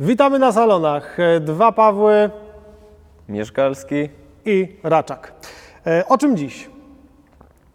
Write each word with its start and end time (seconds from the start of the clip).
Witamy 0.00 0.38
na 0.38 0.52
salonach. 0.52 1.20
E, 1.20 1.40
Dwa 1.40 1.72
Pawły 1.72 2.30
Mieszkalski 3.28 4.08
i 4.44 4.76
Raczak. 4.82 5.32
E, 5.86 6.04
O 6.08 6.18
czym 6.18 6.36
dziś? 6.36 6.70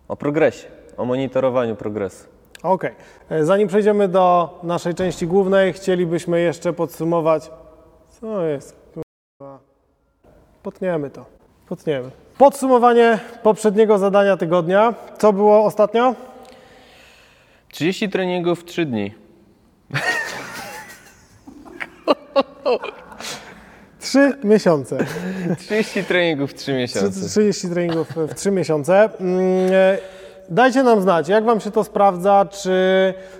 o 0.07 0.15
progresie, 0.15 0.67
o 0.97 1.05
monitorowaniu 1.05 1.75
progresu. 1.75 2.25
Okej. 2.63 2.91
E, 3.29 3.45
Zanim 3.45 3.67
przejdziemy 3.67 4.07
do 4.07 4.49
naszej 4.63 4.95
części 4.95 5.27
głównej, 5.27 5.73
chcielibyśmy 5.73 6.39
jeszcze 6.41 6.73
podsumować. 6.73 7.51
Co 8.21 8.45
jest? 8.45 8.75
Potniemy 10.63 11.09
to. 11.09 11.25
Potniemy. 11.69 12.09
Podsumowanie 12.37 13.19
poprzedniego 13.43 13.97
zadania 13.97 14.37
tygodnia. 14.37 14.93
Co 15.17 15.33
było 15.33 15.65
ostatnio? 15.65 16.15
30 17.69 18.09
treningów 18.09 18.59
w 18.59 18.65
3 18.65 18.85
dni. 18.85 19.13
Trzy 23.99 24.33
miesiące. 24.43 24.97
30 25.57 26.03
treningów 26.03 26.51
w 26.51 26.53
3 26.53 26.73
miesiące. 26.73 27.29
30 27.29 27.69
treningów 27.69 28.07
w 28.15 28.33
3 28.33 28.51
miesiące. 28.51 29.09
Mm, 29.19 29.41
e, 29.71 29.97
Dajcie 30.49 30.83
nam 30.83 31.01
znać, 31.01 31.29
jak 31.29 31.43
Wam 31.43 31.59
się 31.59 31.71
to 31.71 31.83
sprawdza, 31.83 32.45
czy 32.51 32.73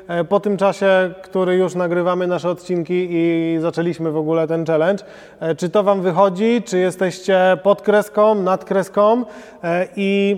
e, 0.08 0.24
po 0.24 0.40
tym 0.40 0.58
czasie, 0.58 1.14
który 1.22 1.56
już 1.56 1.76
nagrywamy 1.76 2.28
nasze 2.28 2.50
odcinki 2.50 3.08
i 3.10 3.58
zaczęliśmy 3.62 4.12
w 4.12 4.18
ogóle 4.18 4.48
ten 4.48 4.66
challenge, 4.66 5.04
e, 5.40 5.56
czy 5.56 5.70
to 5.70 5.84
Wam 5.84 6.02
wychodzi, 6.02 6.64
czy 6.66 6.80
jesteście 6.80 7.58
pod 7.64 7.82
kreską, 7.82 8.36
nad 8.36 8.66
kreską 8.66 9.26
i 9.96 10.38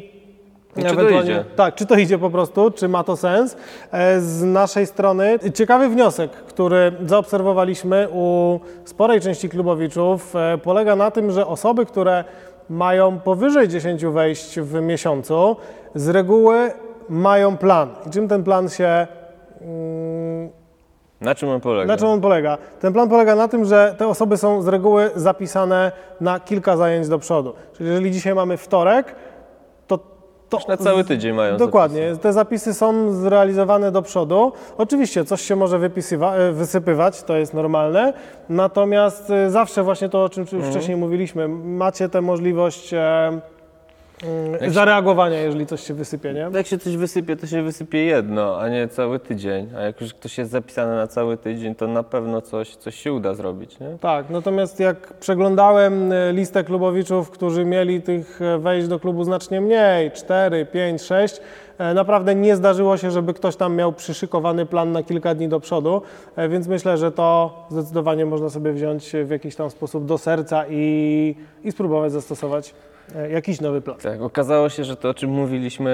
Czy 0.75 0.95
to 0.95 1.09
idzie? 1.09 1.45
Tak, 1.55 1.75
czy 1.75 1.85
to 1.85 1.95
idzie 1.95 2.17
po 2.17 2.29
prostu, 2.29 2.71
czy 2.71 2.87
ma 2.87 3.03
to 3.03 3.17
sens. 3.17 3.57
E, 3.91 4.19
Z 4.21 4.43
naszej 4.43 4.85
strony 4.87 5.39
ciekawy 5.53 5.89
wniosek, 5.89 6.31
który 6.31 6.91
zaobserwowaliśmy 7.05 8.07
u 8.13 8.59
sporej 8.85 9.21
części 9.21 9.49
klubowiczów, 9.49 10.35
e, 10.35 10.57
polega 10.57 10.95
na 10.95 11.11
tym, 11.11 11.31
że 11.31 11.47
osoby, 11.47 11.85
które 11.85 12.23
mają 12.69 13.19
powyżej 13.19 13.67
10 13.67 14.05
wejść 14.05 14.59
w 14.59 14.81
miesiącu, 14.81 15.55
z 15.95 16.09
reguły 16.09 16.71
mają 17.09 17.57
plan. 17.57 17.89
I 18.07 18.09
czym 18.09 18.27
ten 18.27 18.43
plan 18.43 18.69
się 18.69 19.07
Na 21.21 21.35
czym 21.35 21.49
on 21.49 21.61
polega? 21.61 21.85
na 21.93 21.97
czym 21.97 22.07
on 22.07 22.21
polega? 22.21 22.57
Ten 22.79 22.93
plan 22.93 23.09
polega 23.09 23.35
na 23.35 23.47
tym, 23.47 23.65
że 23.65 23.95
te 23.97 24.07
osoby 24.07 24.37
są 24.37 24.61
z 24.61 24.67
reguły 24.67 25.09
zapisane 25.15 25.91
na 26.21 26.39
kilka 26.39 26.77
zajęć 26.77 27.07
do 27.07 27.19
przodu. 27.19 27.53
Czyli 27.77 27.89
jeżeli 27.89 28.11
dzisiaj 28.11 28.35
mamy 28.35 28.57
wtorek, 28.57 29.15
to. 30.49 30.59
na 30.67 30.77
cały 30.77 31.03
tydzień 31.03 31.35
mają 31.35 31.57
Dokładnie. 31.57 32.15
Te 32.21 32.33
zapisy 32.33 32.73
są 32.73 33.11
zrealizowane 33.13 33.91
do 33.91 34.01
przodu. 34.01 34.51
Oczywiście 34.77 35.25
coś 35.25 35.41
się 35.41 35.55
może 35.55 35.79
wypisywa- 35.79 36.33
e, 36.35 36.51
wysypywać, 36.51 37.23
to 37.23 37.35
jest 37.37 37.53
normalne. 37.53 38.13
Natomiast 38.49 39.29
e, 39.29 39.49
zawsze 39.49 39.83
właśnie 39.83 40.09
to, 40.09 40.23
o 40.23 40.29
czym 40.29 40.41
Mhm. 40.43 40.61
już 40.61 40.71
wcześniej 40.71 40.97
mówiliśmy, 40.97 41.47
macie 41.47 42.09
tę 42.09 42.21
możliwość 42.21 42.93
e, 42.93 43.39
mm, 44.23 44.71
zareagowania, 44.71 45.39
jeżeli 45.39 45.65
coś 45.65 45.83
się 45.87 45.93
wysypie, 45.93 46.33
nie? 46.33 46.49
Jak 46.53 46.67
się 46.67 46.77
coś 46.77 46.97
wysypie, 46.97 47.35
to 47.35 47.47
się 47.47 47.63
wysypie 47.63 48.05
jedno, 48.05 48.59
a 48.59 48.69
nie 48.69 48.87
cały 48.87 49.19
tydzień. 49.19 49.69
A 49.77 49.81
jak 49.81 50.01
już 50.01 50.13
ktoś 50.13 50.37
jest 50.37 50.51
zapisany 50.51 50.95
na 50.95 51.07
cały 51.07 51.37
tydzień, 51.37 51.75
to 51.75 51.87
na 51.87 52.03
pewno 52.03 52.41
coś, 52.41 52.75
coś 52.75 52.95
się 52.95 53.13
uda 53.13 53.33
zrobić, 53.33 53.79
nie? 53.79 53.97
Tak, 54.01 54.29
natomiast 54.29 54.79
jak 54.79 55.13
przeglądałem 55.13 56.11
e, 56.11 56.33
listę 56.33 56.63
klubowiczów, 56.63 57.29
którzy 57.29 57.65
mieli 57.65 58.01
tych 58.01 58.41
e, 58.41 58.59
wejść 58.59 58.87
do 58.87 58.99
klubu 58.99 59.23
znacznie 59.23 59.61
mniej, 59.61 60.11
4, 60.11 60.65
5, 60.65 61.01
6, 61.01 61.35
e, 61.37 61.41
naprawdę 61.79 62.35
nie 62.35 62.55
zdarzyło 62.55 62.97
się, 62.97 63.11
żeby 63.11 63.33
ktoś 63.33 63.55
tam 63.55 63.75
miał 63.75 63.93
przyszykowany 63.93 64.65
plan 64.65 64.91
na 64.91 65.03
kilka 65.03 65.35
dni 65.35 65.49
do 65.49 65.59
przodu, 65.59 66.01
e, 66.35 66.49
więc 66.49 66.67
myślę, 66.67 66.97
że 66.97 67.11
to 67.11 67.53
zdecydowanie 67.69 68.25
można 68.25 68.49
sobie 68.49 68.73
wziąć 68.73 69.11
w 69.25 69.29
jakiś 69.29 69.55
tam 69.55 69.69
sposób 69.69 70.05
do 70.05 70.17
serca 70.17 70.65
i, 70.69 71.35
i 71.63 71.71
spróbować 71.71 72.11
zastosować 72.11 72.75
e, 73.15 73.29
jakiś 73.29 73.61
nowy 73.61 73.81
plan. 73.81 73.97
Tak, 73.97 74.21
okazało 74.21 74.69
się, 74.69 74.83
że 74.83 74.95
to, 74.95 75.09
o 75.09 75.13
czym 75.13 75.29
mówiliśmy, 75.29 75.91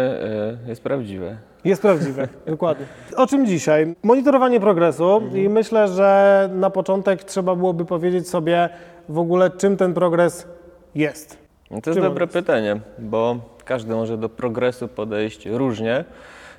e, 0.66 0.69
jest 0.69 0.84
prawdziwe. 0.84 1.38
Jest 1.66 1.81
prawdziwe, 1.81 2.28
dokładnie. 2.47 2.85
O 3.16 3.28
czym 3.28 3.45
dzisiaj? 3.45 3.95
Monitorowanie 4.03 4.59
progresu 4.59 5.22
i 5.34 5.50
myślę, 5.50 5.88
że 5.88 6.50
na 6.53 6.69
początek 6.69 7.23
trzeba 7.23 7.56
byłoby 7.56 7.85
powiedzieć 7.85 8.29
sobie 8.29 8.69
w 9.09 9.19
ogóle, 9.19 9.50
czym 9.50 9.78
ten 9.78 9.94
progres 9.94 10.47
jest. 10.95 11.49
No 11.72 11.81
to 11.81 11.90
jest 11.90 11.97
Czym 11.97 12.09
dobre 12.09 12.24
jest? 12.24 12.34
pytanie, 12.34 12.80
bo 13.00 13.38
każdy 13.66 13.96
może 13.96 14.18
do 14.18 14.30
progresu 14.30 14.88
podejść 14.88 15.46
różnie. 15.46 16.06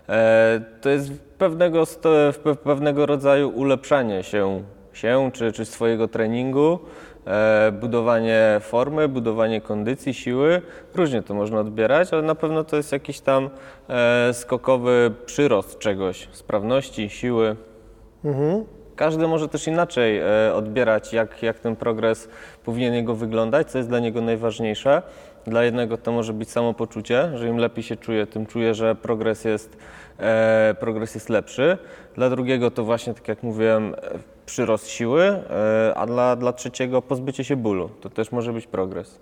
E, 0.08 0.60
to 0.80 0.90
jest 0.90 1.12
pewnego, 1.38 1.84
pewnego 2.64 3.06
rodzaju 3.06 3.48
ulepszanie 3.48 4.22
się, 4.22 4.62
się 4.92 5.30
czy, 5.32 5.52
czy 5.52 5.64
swojego 5.64 6.08
treningu, 6.08 6.78
e, 7.26 7.72
budowanie 7.72 8.60
formy, 8.60 9.08
budowanie 9.08 9.60
kondycji, 9.60 10.14
siły. 10.14 10.62
Różnie 10.94 11.22
to 11.22 11.34
można 11.34 11.60
odbierać, 11.60 12.12
ale 12.12 12.22
na 12.22 12.34
pewno 12.34 12.64
to 12.64 12.76
jest 12.76 12.92
jakiś 12.92 13.20
tam 13.20 13.50
e, 13.88 14.34
skokowy 14.34 15.12
przyrost 15.26 15.78
czegoś, 15.78 16.28
sprawności, 16.32 17.10
siły. 17.10 17.56
Każdy 18.96 19.28
może 19.28 19.48
też 19.48 19.66
inaczej 19.66 20.20
odbierać, 20.54 21.12
jak, 21.12 21.42
jak 21.42 21.58
ten 21.58 21.76
progres 21.76 22.28
powinien 22.70 22.94
jego 22.94 23.14
wyglądać, 23.14 23.70
co 23.70 23.78
jest 23.78 23.90
dla 23.90 23.98
niego 23.98 24.20
najważniejsze. 24.20 25.02
Dla 25.46 25.64
jednego 25.64 25.98
to 25.98 26.12
może 26.12 26.32
być 26.32 26.50
samopoczucie, 26.50 27.30
że 27.34 27.48
im 27.48 27.56
lepiej 27.56 27.84
się 27.84 27.96
czuje, 27.96 28.26
tym 28.26 28.46
czuje, 28.46 28.74
że 28.74 28.94
progres 28.94 29.44
jest, 29.44 29.76
e, 30.18 30.74
progres 30.80 31.14
jest 31.14 31.28
lepszy. 31.28 31.78
Dla 32.14 32.30
drugiego 32.30 32.70
to 32.70 32.84
właśnie, 32.84 33.14
tak 33.14 33.28
jak 33.28 33.42
mówiłem, 33.42 33.94
e, 33.94 33.98
przyrost 34.46 34.88
siły, 34.88 35.22
e, 35.22 35.94
a 35.96 36.06
dla, 36.06 36.36
dla 36.36 36.52
trzeciego 36.52 37.02
pozbycie 37.02 37.44
się 37.44 37.56
bólu. 37.56 37.90
To 38.00 38.10
też 38.10 38.32
może 38.32 38.52
być 38.52 38.66
progres. 38.66 39.18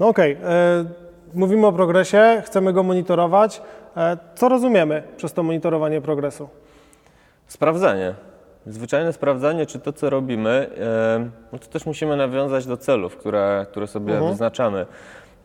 No 0.00 0.08
okej, 0.08 0.32
e, 0.32 0.84
mówimy 1.34 1.66
o 1.66 1.72
progresie, 1.72 2.42
chcemy 2.44 2.72
go 2.72 2.82
monitorować. 2.82 3.62
E, 3.96 4.16
co 4.34 4.48
rozumiemy 4.48 5.02
przez 5.16 5.32
to 5.32 5.42
monitorowanie 5.42 6.00
progresu? 6.00 6.48
Sprawdzanie. 7.46 8.14
Zwyczajne 8.66 9.12
sprawdzanie, 9.12 9.66
czy 9.66 9.78
to, 9.78 9.92
co 9.92 10.10
robimy, 10.10 10.70
no 11.52 11.58
to 11.58 11.66
też 11.66 11.86
musimy 11.86 12.16
nawiązać 12.16 12.66
do 12.66 12.76
celów, 12.76 13.16
które, 13.16 13.66
które 13.70 13.86
sobie 13.86 14.20
wyznaczamy. 14.28 14.86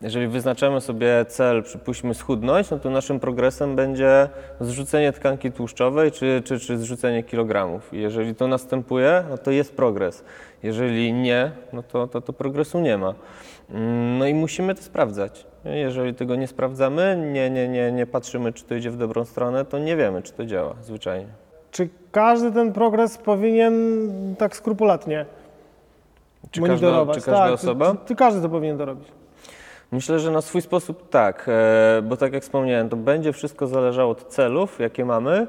Jeżeli 0.02 0.28
wyznaczamy 0.28 0.80
sobie 0.80 1.24
cel, 1.28 1.62
przypuśćmy 1.62 2.14
schudnąć, 2.14 2.70
no 2.70 2.78
to 2.78 2.90
naszym 2.90 3.20
progresem 3.20 3.76
będzie 3.76 4.28
zrzucenie 4.60 5.12
tkanki 5.12 5.52
tłuszczowej 5.52 6.12
czy, 6.12 6.42
czy, 6.44 6.58
czy 6.58 6.78
zrzucenie 6.78 7.22
kilogramów. 7.22 7.88
Jeżeli 7.92 8.34
to 8.34 8.48
następuje, 8.48 9.24
no 9.30 9.38
to 9.38 9.50
jest 9.50 9.76
progres. 9.76 10.24
Jeżeli 10.62 11.12
nie, 11.12 11.50
no 11.72 11.82
to, 11.82 12.06
to, 12.06 12.20
to 12.20 12.32
progresu 12.32 12.80
nie 12.80 12.98
ma. 12.98 13.14
Mm, 13.70 14.18
No 14.18 14.26
i 14.26 14.34
musimy 14.34 14.74
to 14.74 14.82
sprawdzać. 14.82 15.46
Jeżeli 15.64 16.14
tego 16.14 16.36
nie 16.36 16.46
sprawdzamy, 16.46 17.28
nie, 17.32 17.50
nie, 17.50 17.68
nie, 17.68 17.92
nie 17.92 18.06
patrzymy, 18.06 18.52
czy 18.52 18.64
to 18.64 18.74
idzie 18.74 18.90
w 18.90 18.96
dobrą 18.96 19.24
stronę, 19.24 19.64
to 19.64 19.78
nie 19.78 19.96
wiemy, 19.96 20.22
czy 20.22 20.32
to 20.32 20.46
działa 20.46 20.74
zwyczajnie. 20.82 21.41
Czy 21.72 21.88
każdy 22.12 22.52
ten 22.52 22.72
progres 22.72 23.18
powinien 23.18 23.74
tak 24.38 24.56
skrupulatnie 24.56 25.26
Czy 26.50 26.60
każda, 26.60 26.86
monitorować? 26.86 27.16
czy 27.16 27.22
każda 27.22 27.44
tak, 27.44 27.52
osoba? 27.52 27.92
Czy, 27.92 28.08
czy 28.08 28.16
każdy 28.16 28.42
to 28.42 28.48
powinien 28.48 28.78
to 28.78 28.84
robić? 28.84 29.08
Myślę, 29.92 30.18
że 30.18 30.30
na 30.30 30.40
swój 30.40 30.62
sposób 30.62 31.08
tak, 31.10 31.46
e, 31.48 32.02
bo 32.02 32.16
tak 32.16 32.32
jak 32.32 32.42
wspomniałem, 32.42 32.88
to 32.88 32.96
będzie 32.96 33.32
wszystko 33.32 33.66
zależało 33.66 34.10
od 34.10 34.28
celów, 34.28 34.80
jakie 34.80 35.04
mamy. 35.04 35.46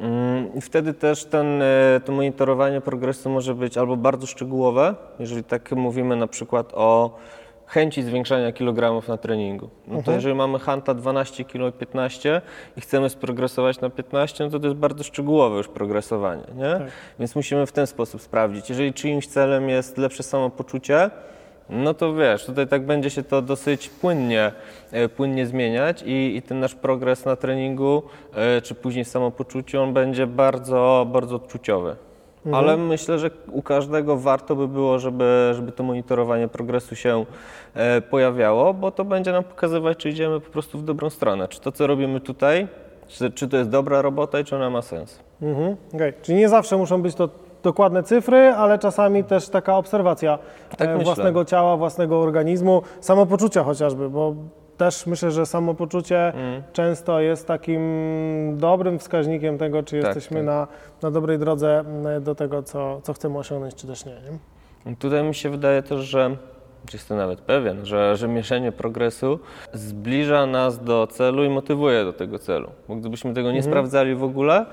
Mm, 0.00 0.54
I 0.54 0.60
wtedy 0.60 0.94
też 0.94 1.24
ten, 1.24 1.62
e, 1.62 2.00
to 2.04 2.12
monitorowanie 2.12 2.80
progresu 2.80 3.30
może 3.30 3.54
być 3.54 3.78
albo 3.78 3.96
bardzo 3.96 4.26
szczegółowe, 4.26 4.94
jeżeli 5.18 5.44
tak 5.44 5.72
mówimy 5.72 6.16
na 6.16 6.26
przykład 6.26 6.72
o 6.74 7.18
chęci 7.66 8.02
zwiększania 8.02 8.52
kilogramów 8.52 9.08
na 9.08 9.16
treningu. 9.16 9.70
No 9.86 10.02
to 10.02 10.12
jeżeli 10.12 10.34
mamy 10.34 10.58
hanta 10.58 10.94
12 10.94 11.44
kg 11.44 11.78
15 11.78 12.42
i 12.76 12.80
chcemy 12.80 13.10
sprogresować 13.10 13.80
na 13.80 13.90
15, 13.90 14.44
no 14.44 14.50
to 14.50 14.60
to 14.60 14.66
jest 14.66 14.78
bardzo 14.78 15.04
szczegółowe 15.04 15.56
już 15.56 15.68
progresowanie, 15.68 16.44
nie? 16.54 16.80
Więc 17.18 17.36
musimy 17.36 17.66
w 17.66 17.72
ten 17.72 17.86
sposób 17.86 18.22
sprawdzić. 18.22 18.68
Jeżeli 18.68 18.92
czyimś 18.92 19.26
celem 19.26 19.68
jest 19.68 19.98
lepsze 19.98 20.22
samopoczucie, 20.22 21.10
no 21.70 21.94
to 21.94 22.14
wiesz, 22.14 22.44
tutaj 22.44 22.68
tak 22.68 22.86
będzie 22.86 23.10
się 23.10 23.22
to 23.22 23.42
dosyć 23.42 23.88
płynnie, 23.88 24.52
e, 24.92 25.08
płynnie 25.08 25.46
zmieniać 25.46 26.02
i, 26.02 26.36
i 26.36 26.42
ten 26.42 26.60
nasz 26.60 26.74
progres 26.74 27.24
na 27.24 27.36
treningu, 27.36 28.02
e, 28.34 28.60
czy 28.62 28.74
później 28.74 29.04
w 29.04 29.08
samopoczuciu, 29.08 29.80
on 29.80 29.92
będzie 29.92 30.26
bardzo, 30.26 31.06
bardzo 31.12 31.36
odczuciowy. 31.36 31.96
Ale 32.54 32.76
myślę, 32.76 33.18
że 33.18 33.30
u 33.52 33.62
każdego 33.62 34.16
warto 34.16 34.56
by 34.56 34.68
było, 34.68 34.98
żeby, 34.98 35.52
żeby 35.54 35.72
to 35.72 35.82
monitorowanie 35.82 36.48
progresu 36.48 36.96
się 36.96 37.24
e, 37.74 38.00
pojawiało, 38.00 38.74
bo 38.74 38.90
to 38.90 39.04
będzie 39.04 39.32
nam 39.32 39.44
pokazywać, 39.44 39.98
czy 39.98 40.08
idziemy 40.08 40.40
po 40.40 40.50
prostu 40.50 40.78
w 40.78 40.84
dobrą 40.84 41.10
stronę. 41.10 41.48
Czy 41.48 41.60
to, 41.60 41.72
co 41.72 41.86
robimy 41.86 42.20
tutaj, 42.20 42.68
czy, 43.08 43.30
czy 43.30 43.48
to 43.48 43.56
jest 43.56 43.70
dobra 43.70 44.02
robota 44.02 44.40
i 44.40 44.44
czy 44.44 44.56
ona 44.56 44.70
ma 44.70 44.82
sens. 44.82 45.18
Mhm, 45.42 45.76
okej. 45.94 46.12
Czyli 46.22 46.38
nie 46.38 46.48
zawsze 46.48 46.76
muszą 46.76 47.02
być 47.02 47.14
to 47.14 47.28
dokładne 47.62 48.02
cyfry, 48.02 48.36
ale 48.36 48.78
czasami 48.78 49.24
też 49.24 49.48
taka 49.48 49.76
obserwacja 49.76 50.38
Tak 50.78 50.88
e, 50.88 50.98
własnego 50.98 51.44
ciała, 51.44 51.76
własnego 51.76 52.20
organizmu, 52.20 52.82
samopoczucia 53.00 53.64
chociażby, 53.64 54.10
bo 54.10 54.34
też 54.76 55.06
myślę, 55.06 55.30
że 55.30 55.46
samopoczucie 55.46 56.32
Mm. 56.34 56.62
często 56.72 57.20
jest 57.20 57.46
takim 57.46 57.80
dobrym 58.56 58.98
wskaźnikiem 58.98 59.58
tego, 59.58 59.82
czy 59.82 60.00
Tak, 60.02 60.04
jesteśmy 60.16 60.36
tak. 60.36 60.46
Na, 60.46 60.66
na 61.02 61.10
dobrej 61.10 61.38
drodze 61.38 61.78
m, 61.80 62.22
do 62.22 62.34
tego, 62.34 62.62
co, 62.62 63.00
co 63.02 63.12
chcemy 63.12 63.38
osiągnąć, 63.38 63.74
czy 63.74 63.86
też 63.86 64.04
nie. 64.04 64.12
nie? 64.86 64.96
Tutaj 64.96 65.22
mi 65.24 65.34
się 65.34 65.50
wydaje 65.50 65.82
też, 65.82 66.00
że, 66.00 66.36
jestem 66.92 67.16
nawet 67.18 67.40
pewien, 67.40 67.86
że, 67.86 68.16
że 68.16 68.28
mierzenie 68.28 68.72
progresu 68.72 69.38
zbliża 69.72 70.46
nas 70.46 70.84
do 70.84 71.06
celu 71.06 71.44
i 71.44 71.48
motywuje 71.48 72.04
do 72.04 72.12
tego 72.12 72.38
celu. 72.38 72.70
Bo 72.88 72.96
gdybyśmy 72.96 73.34
tego 73.34 73.52
nie 73.52 73.62
sprawdzali 73.62 74.14
w 74.14 74.24
ogóle, 74.24 74.66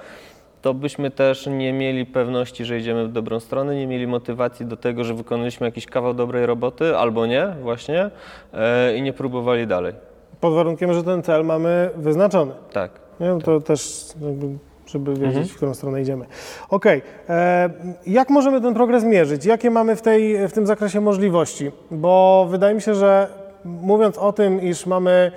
to 0.64 0.74
byśmy 0.74 1.12
też 1.12 1.48
nie 1.48 1.74
mieli 1.74 2.06
pewności, 2.06 2.66
że 2.66 2.78
idziemy 2.80 3.08
w 3.08 3.12
dobrą 3.12 3.40
stronę, 3.40 3.76
nie 3.76 3.88
mieli 3.88 4.08
motywacji 4.08 4.66
do 4.66 4.78
tego, 4.78 5.04
że 5.04 5.14
wykonaliśmy 5.14 5.68
jakiś 5.68 5.86
kawał 5.86 6.14
dobrej 6.14 6.46
roboty, 6.46 6.98
albo 6.98 7.26
nie, 7.26 7.48
właśnie, 7.62 8.10
e, 8.54 8.96
i 8.98 9.02
nie 9.02 9.14
próbowali 9.14 9.68
dalej. 9.68 9.94
Pod 10.40 10.54
warunkiem, 10.54 10.94
że 10.94 11.04
ten 11.04 11.24
cel 11.24 11.46
mamy 11.46 11.90
wyznaczony. 11.96 12.52
Tak. 12.74 12.92
Nie? 13.20 13.28
No 13.28 13.40
To 13.40 13.60
też, 13.62 14.06
jakby, 14.22 14.48
żeby 14.88 15.12
wiedzieć, 15.12 15.28
Mhm. 15.28 15.46
w 15.48 15.56
którą 15.56 15.74
stronę 15.74 16.02
idziemy. 16.02 16.26
Okej, 16.70 17.02
e, 17.30 17.70
jak 18.08 18.30
możemy 18.30 18.62
ten 18.62 18.74
progres 18.74 19.04
mierzyć? 19.04 19.46
Jakie 19.46 19.72
mamy 19.72 19.96
w, 19.96 20.02
tej, 20.02 20.48
w 20.48 20.54
tym 20.54 20.68
zakresie 20.68 21.02
możliwości? 21.02 21.72
Bo 21.92 22.48
wydaje 22.50 22.76
mi 22.76 22.82
się, 22.82 22.96
że 22.96 23.28
mówiąc 23.66 24.18
o 24.18 24.34
tym, 24.34 24.62
iż 24.62 24.86
mamy 24.86 25.32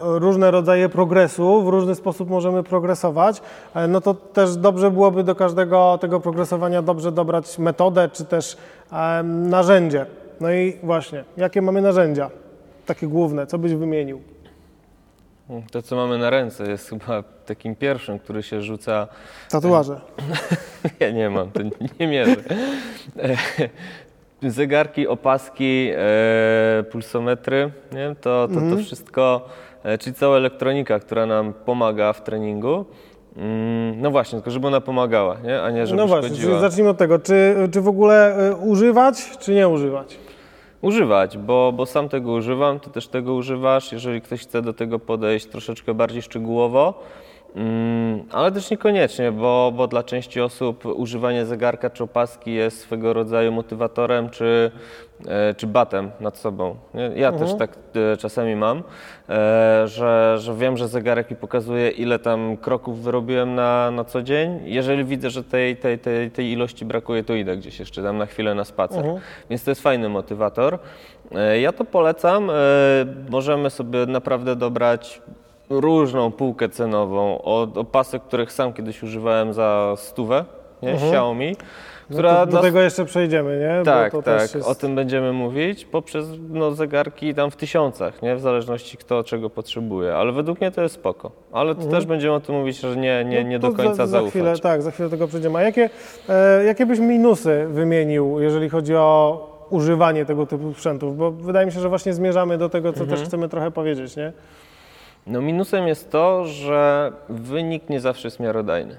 różne 0.00 0.50
rodzaje 0.50 0.88
progresu, 0.88 1.62
w 1.62 1.68
różny 1.68 1.94
sposób 1.94 2.30
możemy 2.30 2.62
progresować, 2.62 3.42
e, 3.74 3.88
no 3.88 4.00
to 4.00 4.14
też 4.14 4.56
dobrze 4.56 4.90
byłoby 4.90 5.24
do 5.24 5.34
każdego 5.34 5.98
tego 6.00 6.20
progresowania 6.20 6.82
dobrze 6.82 7.12
dobrać 7.12 7.58
metodę, 7.58 8.08
czy 8.12 8.24
też 8.24 8.56
e, 8.92 9.22
narzędzie. 9.22 10.06
No 10.40 10.52
i 10.52 10.78
właśnie, 10.82 11.24
jakie 11.36 11.62
mamy 11.62 11.80
narzędzia? 11.82 12.30
Takie 12.86 13.06
główne, 13.06 13.46
co 13.46 13.58
byś 13.58 13.74
wymienił? 13.74 14.20
To, 15.70 15.82
co 15.82 15.96
mamy 15.96 16.18
na 16.18 16.30
ręce, 16.30 16.70
jest 16.70 16.88
chyba 16.88 17.22
takim 17.46 17.76
pierwszym, 17.76 18.18
który 18.18 18.42
się 18.42 18.62
rzuca 18.62 19.08
Tatuaże. 19.50 20.00
Ja 21.00 21.10
nie 21.10 21.30
mam, 21.30 21.50
to 21.50 21.60
nie 22.00 22.06
mierzę. 22.06 22.36
E, 24.44 24.50
Zegarki, 24.50 25.08
opaski, 25.08 25.90
e, 25.96 26.84
pulsometry, 26.90 27.70
nie? 27.92 28.14
To, 28.20 28.48
to, 28.54 28.76
to 28.76 28.82
wszystko, 28.82 29.48
e, 29.84 29.98
czyli 29.98 30.14
cała 30.14 30.36
elektronika, 30.36 30.98
która 30.98 31.26
nam 31.26 31.52
pomaga 31.52 32.12
w 32.12 32.22
treningu. 32.22 32.84
Mm, 33.36 34.00
No 34.02 34.10
właśnie, 34.10 34.38
tylko 34.38 34.50
żeby 34.50 34.66
ona 34.66 34.80
pomagała, 34.80 35.36
nie? 35.44 35.62
a 35.62 35.70
nie 35.70 35.86
żeby 35.86 36.00
No 36.00 36.06
właśnie, 36.06 36.28
szkodziła. 36.28 36.50
czyli 36.50 36.60
zacznijmy 36.60 36.90
od 36.90 36.96
tego, 36.98 37.18
czy, 37.18 37.54
czy 37.72 37.80
w 37.80 37.88
ogóle 37.88 38.48
y, 38.50 38.54
używać, 38.56 39.38
czy 39.40 39.54
nie 39.54 39.68
używać? 39.68 40.18
Używać, 40.82 41.38
bo, 41.38 41.72
bo 41.72 41.86
sam 41.86 42.08
tego 42.08 42.32
używam, 42.32 42.80
ty 42.80 42.90
też 42.90 43.08
tego 43.08 43.34
używasz, 43.34 43.92
jeżeli 43.92 44.20
ktoś 44.20 44.40
chce 44.42 44.62
do 44.62 44.72
tego 44.72 44.98
podejść 44.98 45.46
troszeczkę 45.46 45.94
bardziej 45.94 46.22
szczegółowo. 46.22 47.02
Mm, 47.56 48.22
ale 48.32 48.52
też 48.52 48.70
niekoniecznie, 48.70 49.32
bo, 49.32 49.72
bo 49.76 49.86
dla 49.86 50.02
części 50.02 50.40
osób 50.40 50.86
używanie 50.86 51.46
zegarka 51.46 51.90
czy 51.90 52.04
opaski 52.04 52.54
jest 52.54 52.80
swego 52.80 53.12
rodzaju 53.12 53.52
motywatorem 53.52 54.30
czy, 54.30 54.70
e, 55.28 55.54
czy 55.54 55.66
batem 55.66 56.10
nad 56.20 56.38
sobą. 56.38 56.76
Ja 57.16 57.32
też 57.32 57.54
tak 57.54 57.70
e, 58.12 58.16
czasami 58.16 58.56
mam, 58.56 58.82
e, 59.28 59.82
że, 59.88 60.36
że 60.38 60.54
wiem, 60.54 60.76
że 60.76 60.88
zegarek 60.88 61.30
mi 61.30 61.36
pokazuje, 61.36 61.90
ile 61.90 62.18
tam 62.18 62.56
kroków 62.56 63.02
wyrobiłem 63.02 63.54
na, 63.54 63.90
na 63.90 64.04
co 64.04 64.22
dzień. 64.22 64.60
Jeżeli 64.64 65.04
widzę, 65.04 65.30
że 65.30 65.44
tej, 65.44 65.76
tej, 65.76 65.98
tej, 65.98 66.30
tej 66.30 66.52
ilości 66.52 66.84
brakuje, 66.84 67.24
to 67.24 67.34
idę 67.34 67.56
gdzieś 67.56 67.78
jeszcze 67.78 68.02
tam 68.02 68.18
na 68.18 68.26
chwilę 68.26 68.54
na 68.54 68.64
spacer. 68.64 69.04
Więc 69.50 69.64
to 69.64 69.70
jest 69.70 69.82
fajny 69.82 70.08
motywator. 70.08 70.78
E, 71.34 71.60
Ja 71.60 71.72
to 71.72 71.84
polecam. 71.84 72.50
E, 72.50 72.54
Możemy 73.30 73.70
sobie 73.70 74.06
naprawdę 74.06 74.56
dobrać 74.56 75.22
różną 75.70 76.32
półkę 76.32 76.68
cenową 76.68 77.42
od 77.42 77.78
opasek, 77.78 78.22
których 78.22 78.52
sam 78.52 78.72
kiedyś 78.72 79.02
używałem 79.02 79.52
za 79.52 79.94
stówę, 79.96 80.44
nie? 80.82 80.92
Xiaomi, 80.92 81.56
która 82.10 82.32
No 82.32 82.38
to, 82.40 82.46
do 82.46 82.52
nas- 82.52 82.62
tego 82.62 82.80
jeszcze 82.80 83.04
przejdziemy, 83.04 83.58
nie? 83.78 83.84
tak, 83.84 84.12
tak, 84.12 84.24
też 84.24 84.54
jest... 84.54 84.68
o 84.68 84.74
tym 84.74 84.94
będziemy 84.94 85.32
mówić, 85.32 85.84
poprzez 85.84 86.26
no, 86.50 86.70
zegarki 86.72 87.34
tam 87.34 87.50
w 87.50 87.56
tysiącach, 87.56 88.22
nie? 88.22 88.36
w 88.36 88.40
zależności 88.40 88.96
kto 88.96 89.24
czego 89.24 89.50
potrzebuje, 89.50 90.14
ale 90.14 90.32
według 90.32 90.60
mnie 90.60 90.70
to 90.70 90.82
jest 90.82 90.94
spoko. 90.94 91.30
Ale 91.52 91.74
to 91.74 91.84
też 91.84 92.06
będziemy 92.06 92.34
o 92.34 92.40
tym 92.40 92.54
mówić, 92.54 92.80
że 92.80 92.96
nie, 92.96 93.24
nie, 93.24 93.44
nie 93.44 93.58
No 93.58 93.68
do 93.70 93.76
końca 93.76 93.94
za, 93.94 94.06
za 94.06 94.06
zaufać. 94.06 94.30
chwilę, 94.30 94.58
Tak, 94.58 94.82
za 94.82 94.90
chwilę 94.90 95.08
do 95.08 95.10
tego 95.16 95.28
przejdziemy. 95.28 95.58
A 95.58 95.62
jakie, 95.62 95.90
e, 96.28 96.64
jakie 96.64 96.86
byś 96.86 96.98
minusy 96.98 97.66
wymienił, 97.70 98.40
jeżeli 98.40 98.68
chodzi 98.68 98.96
o 98.96 99.66
używanie 99.70 100.24
tego 100.24 100.46
typu 100.46 100.72
sprzętów? 100.72 101.16
Bo 101.16 101.30
wydaje 101.30 101.66
mi 101.66 101.72
się, 101.72 101.80
że 101.80 101.88
właśnie 101.88 102.12
zmierzamy 102.14 102.58
do 102.58 102.68
tego, 102.68 102.92
co 102.92 103.00
Mhm. 103.00 103.18
też 103.18 103.28
chcemy 103.28 103.48
trochę 103.48 103.70
powiedzieć, 103.70 104.16
nie? 104.16 104.32
No 105.26 105.40
minusem 105.40 105.88
jest 105.88 106.10
to, 106.10 106.44
że 106.44 107.12
wynik 107.28 107.88
nie 107.90 108.00
zawsze 108.00 108.28
jest 108.28 108.40
miarodajny. 108.40 108.96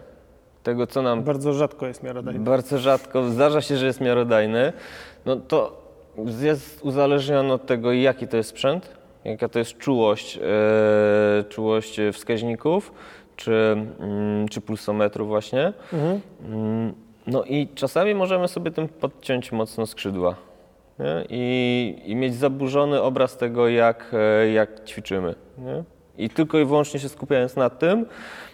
Tego, 0.63 0.87
co 0.87 1.01
nam 1.01 1.23
Bardzo 1.23 1.53
rzadko 1.53 1.87
jest 1.87 2.03
miarodajny. 2.03 2.39
Bardzo 2.39 2.77
rzadko 2.77 3.29
zdarza 3.29 3.61
się, 3.61 3.77
że 3.77 3.85
jest 3.85 4.01
miarodajny. 4.01 4.73
No 5.25 5.35
to 5.35 5.81
jest 6.41 6.79
uzależnione 6.85 7.53
od 7.53 7.65
tego, 7.65 7.93
jaki 7.93 8.27
to 8.27 8.37
jest 8.37 8.49
sprzęt, 8.49 8.89
jaka 9.25 9.49
to 9.49 9.59
jest 9.59 9.77
czułość, 9.77 10.37
e, 10.37 11.43
czułość 11.49 11.99
wskaźników, 12.13 12.91
czy, 13.35 13.53
mm, 13.99 14.47
czy 14.47 14.61
pulsometru 14.61 15.25
właśnie. 15.25 15.73
Mhm. 15.93 16.21
Mm, 16.45 16.93
No 17.27 17.43
i 17.43 17.67
czasami 17.75 18.15
możemy 18.15 18.47
sobie 18.47 18.71
tym 18.71 18.87
podciąć 18.87 19.51
mocno 19.51 19.85
skrzydła? 19.85 20.35
I, 21.29 22.01
i 22.05 22.15
mieć 22.15 22.35
zaburzony 22.35 23.01
obraz 23.01 23.37
tego, 23.37 23.67
jak, 23.69 24.11
e, 24.13 24.51
jak 24.51 24.85
ćwiczymy. 24.85 25.35
Nie? 25.57 25.83
I 26.17 26.29
tylko 26.29 26.59
i 26.59 26.65
wyłącznie 26.65 26.99
się 26.99 27.09
skupiając 27.09 27.55
na 27.55 27.69
tym, 27.69 28.05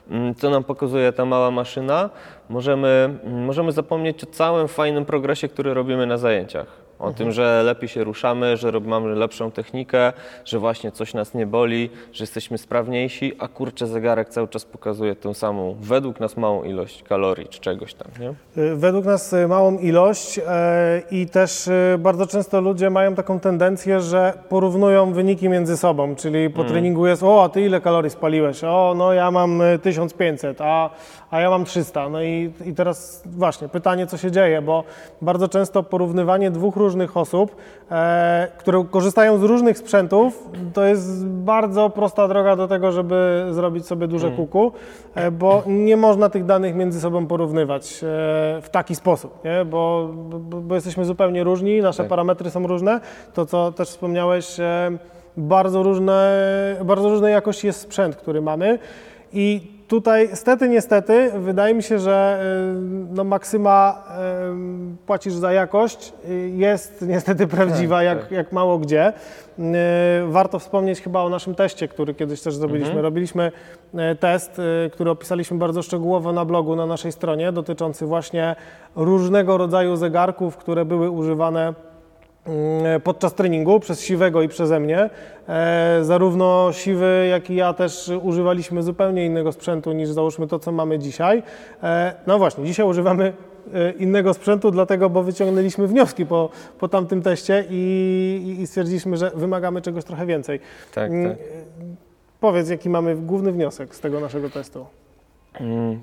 mm, 0.09 0.35
co 0.35 0.49
nam 0.49 0.63
pokazuje 0.63 1.11
ta 1.13 1.25
mała 1.25 1.51
maszyna, 1.51 2.09
możemy, 2.49 3.19
mm, 3.23 3.45
możemy 3.45 3.71
zapomnieć 3.71 4.23
o 4.23 4.27
całym 4.27 4.67
fajnym 4.67 5.05
progresie, 5.05 5.47
który 5.47 5.73
robimy 5.73 6.05
na 6.07 6.17
zajęciach. 6.17 6.80
O 7.01 7.13
tym, 7.13 7.31
że 7.31 7.63
lepiej 7.65 7.89
się 7.89 8.03
ruszamy, 8.03 8.57
że 8.57 8.71
mamy 8.85 9.15
lepszą 9.15 9.51
technikę, 9.51 10.13
że 10.45 10.59
właśnie 10.59 10.91
coś 10.91 11.13
nas 11.13 11.33
nie 11.33 11.45
boli, 11.45 11.89
że 12.13 12.23
jesteśmy 12.23 12.57
sprawniejsi, 12.57 13.33
a 13.39 13.47
kurczę 13.47 13.87
zegarek 13.87 14.29
cały 14.29 14.47
czas 14.47 14.65
pokazuje 14.65 15.15
tą 15.15 15.33
samą, 15.33 15.75
według 15.81 16.19
nas 16.19 16.37
małą 16.37 16.63
ilość 16.63 17.03
kalorii 17.03 17.47
czy 17.47 17.59
czegoś 17.59 17.93
tam, 17.93 18.07
nie? 18.19 18.29
Y, 18.63 18.75
Według 18.75 19.05
nas 19.05 19.33
y, 19.33 19.47
małą 19.47 19.77
ilość 19.77 20.39
e, 20.47 21.01
i 21.11 21.25
też 21.25 21.67
y, 21.67 21.95
bardzo 21.99 22.27
często 22.27 22.61
ludzie 22.61 22.89
mają 22.89 23.15
taką 23.15 23.39
tendencję, 23.39 24.01
że 24.01 24.33
porównują 24.49 25.13
wyniki 25.13 25.49
między 25.49 25.77
sobą, 25.77 26.15
czyli 26.15 26.49
po 26.49 26.63
treningu 26.63 27.07
jest, 27.07 27.23
o, 27.23 27.43
a 27.43 27.49
ty 27.49 27.61
ile 27.61 27.81
kalorii 27.81 28.09
spaliłeś? 28.11 28.63
O, 28.63 28.93
no 28.97 29.13
ja 29.13 29.31
mam 29.31 29.61
y, 29.61 29.79
1500, 29.79 30.61
a, 30.61 30.89
a 31.31 31.39
ja 31.41 31.49
mam 31.49 31.65
300. 31.65 32.09
No 32.09 32.21
i, 32.23 32.51
i 32.65 32.73
teraz 32.73 33.23
właśnie 33.25 33.69
pytanie, 33.69 34.07
co 34.07 34.17
się 34.17 34.31
dzieje, 34.31 34.61
bo 34.61 34.83
bardzo 35.21 35.47
często 35.47 35.83
porównywanie 35.83 36.51
dwóch 36.51 36.75
różnych 36.75 36.90
osób, 37.17 37.55
e, 37.91 38.47
które 38.57 38.85
korzystają 38.91 39.37
z 39.37 39.43
różnych 39.43 39.77
sprzętów, 39.77 40.49
to 40.73 40.85
jest 40.85 41.27
bardzo 41.27 41.89
prosta 41.89 42.27
droga 42.27 42.55
do 42.55 42.67
tego, 42.67 42.91
żeby 42.91 43.47
zrobić 43.51 43.85
sobie 43.85 44.07
duże 44.07 44.31
kuku, 44.31 44.71
e, 45.15 45.31
bo 45.31 45.63
nie 45.67 45.97
można 45.97 46.29
tych 46.29 46.45
danych 46.45 46.75
między 46.75 47.01
sobą 47.01 47.27
porównywać 47.27 47.93
e, 47.93 47.97
w 48.61 48.69
taki 48.71 48.95
sposób, 48.95 49.43
nie? 49.45 49.65
Bo, 49.65 50.09
bo, 50.39 50.75
jesteśmy 50.75 51.05
zupełnie 51.05 51.43
różni, 51.43 51.81
nasze 51.81 52.03
Tak. 52.03 52.07
parametry 52.07 52.49
są 52.49 52.67
różne. 52.67 52.99
To, 53.33 53.45
co 53.45 53.71
też 53.71 53.89
wspomniałeś, 53.89 54.57
bardzo, 55.37 55.83
różne, 55.83 56.41
bardzo 56.85 57.09
różnej 57.09 57.33
jakości 57.33 57.67
jest 57.67 57.79
sprzęt, 57.79 58.15
który 58.15 58.41
mamy 58.41 58.79
i 59.33 59.80
tutaj 59.91 60.29
stety, 60.33 60.69
niestety, 60.69 61.31
wydaje 61.39 61.73
mi 61.73 61.83
się, 61.83 61.99
że 61.99 62.39
y, 63.11 63.15
no, 63.15 63.23
maksyma 63.23 64.03
y, 64.93 65.05
płacisz 65.05 65.33
za 65.33 65.53
jakość 65.53 66.13
y, 66.29 66.49
jest 66.55 67.01
niestety 67.07 67.47
prawdziwa, 67.47 67.95
Tak, 67.95 68.05
jak, 68.05 68.21
tak. 68.21 68.31
jak 68.31 68.51
mało 68.51 68.77
gdzie. 68.77 69.13
Y, 69.59 69.63
Warto 70.27 70.59
wspomnieć 70.59 71.01
chyba 71.01 71.21
o 71.21 71.29
naszym 71.29 71.55
teście, 71.55 71.87
który 71.87 72.13
kiedyś 72.13 72.41
też 72.41 72.55
zrobiliśmy. 72.55 72.89
Mhm. 72.89 73.03
Robiliśmy 73.05 73.51
test, 74.19 74.59
y, 74.59 74.89
który 74.89 75.09
opisaliśmy 75.09 75.57
bardzo 75.57 75.81
szczegółowo 75.81 76.33
na 76.33 76.45
blogu 76.45 76.75
na 76.75 76.85
naszej 76.85 77.11
stronie, 77.11 77.51
dotyczący 77.51 78.05
właśnie 78.05 78.55
różnego 78.95 79.57
rodzaju 79.57 79.95
zegarków, 79.95 80.57
które 80.57 80.85
były 80.85 81.09
używane 81.09 81.73
podczas 83.03 83.33
treningu 83.33 83.79
przez 83.79 84.01
Siwego 84.01 84.41
i 84.41 84.47
przeze 84.47 84.79
mnie. 84.79 85.09
E, 85.49 85.99
zarówno 86.01 86.69
Siwy, 86.73 87.27
jak 87.29 87.49
i 87.49 87.55
ja 87.55 87.73
też 87.73 88.11
używaliśmy 88.21 88.83
zupełnie 88.83 89.25
innego 89.25 89.51
sprzętu 89.51 89.91
niż 89.91 90.09
załóżmy 90.09 90.47
to, 90.47 90.59
co 90.59 90.71
mamy 90.71 90.99
dzisiaj. 90.99 91.43
E, 91.83 92.13
no 92.27 92.37
właśnie, 92.37 92.63
dzisiaj 92.65 92.85
używamy 92.85 93.33
e, 93.73 93.91
innego 93.91 94.33
sprzętu, 94.33 94.71
dlatego, 94.71 95.09
bo 95.09 95.23
wyciągnęliśmy 95.23 95.87
wnioski 95.87 96.25
po, 96.25 96.49
po 96.79 96.87
tamtym 96.87 97.21
teście 97.21 97.65
i, 97.69 98.57
i 98.59 98.67
stwierdziliśmy, 98.67 99.17
że 99.17 99.31
wymagamy 99.35 99.81
czegoś 99.81 100.03
trochę 100.03 100.25
więcej. 100.25 100.59
Tak, 100.93 101.11
Mm, 101.11 101.29
tak. 101.29 101.37
Powiedz, 102.39 102.69
jaki 102.69 102.89
mamy 102.89 103.15
główny 103.15 103.51
wniosek 103.51 103.95
z 103.95 103.99
tego 103.99 104.19
naszego 104.19 104.49
testu? 104.49 104.85
Mm. 105.59 106.01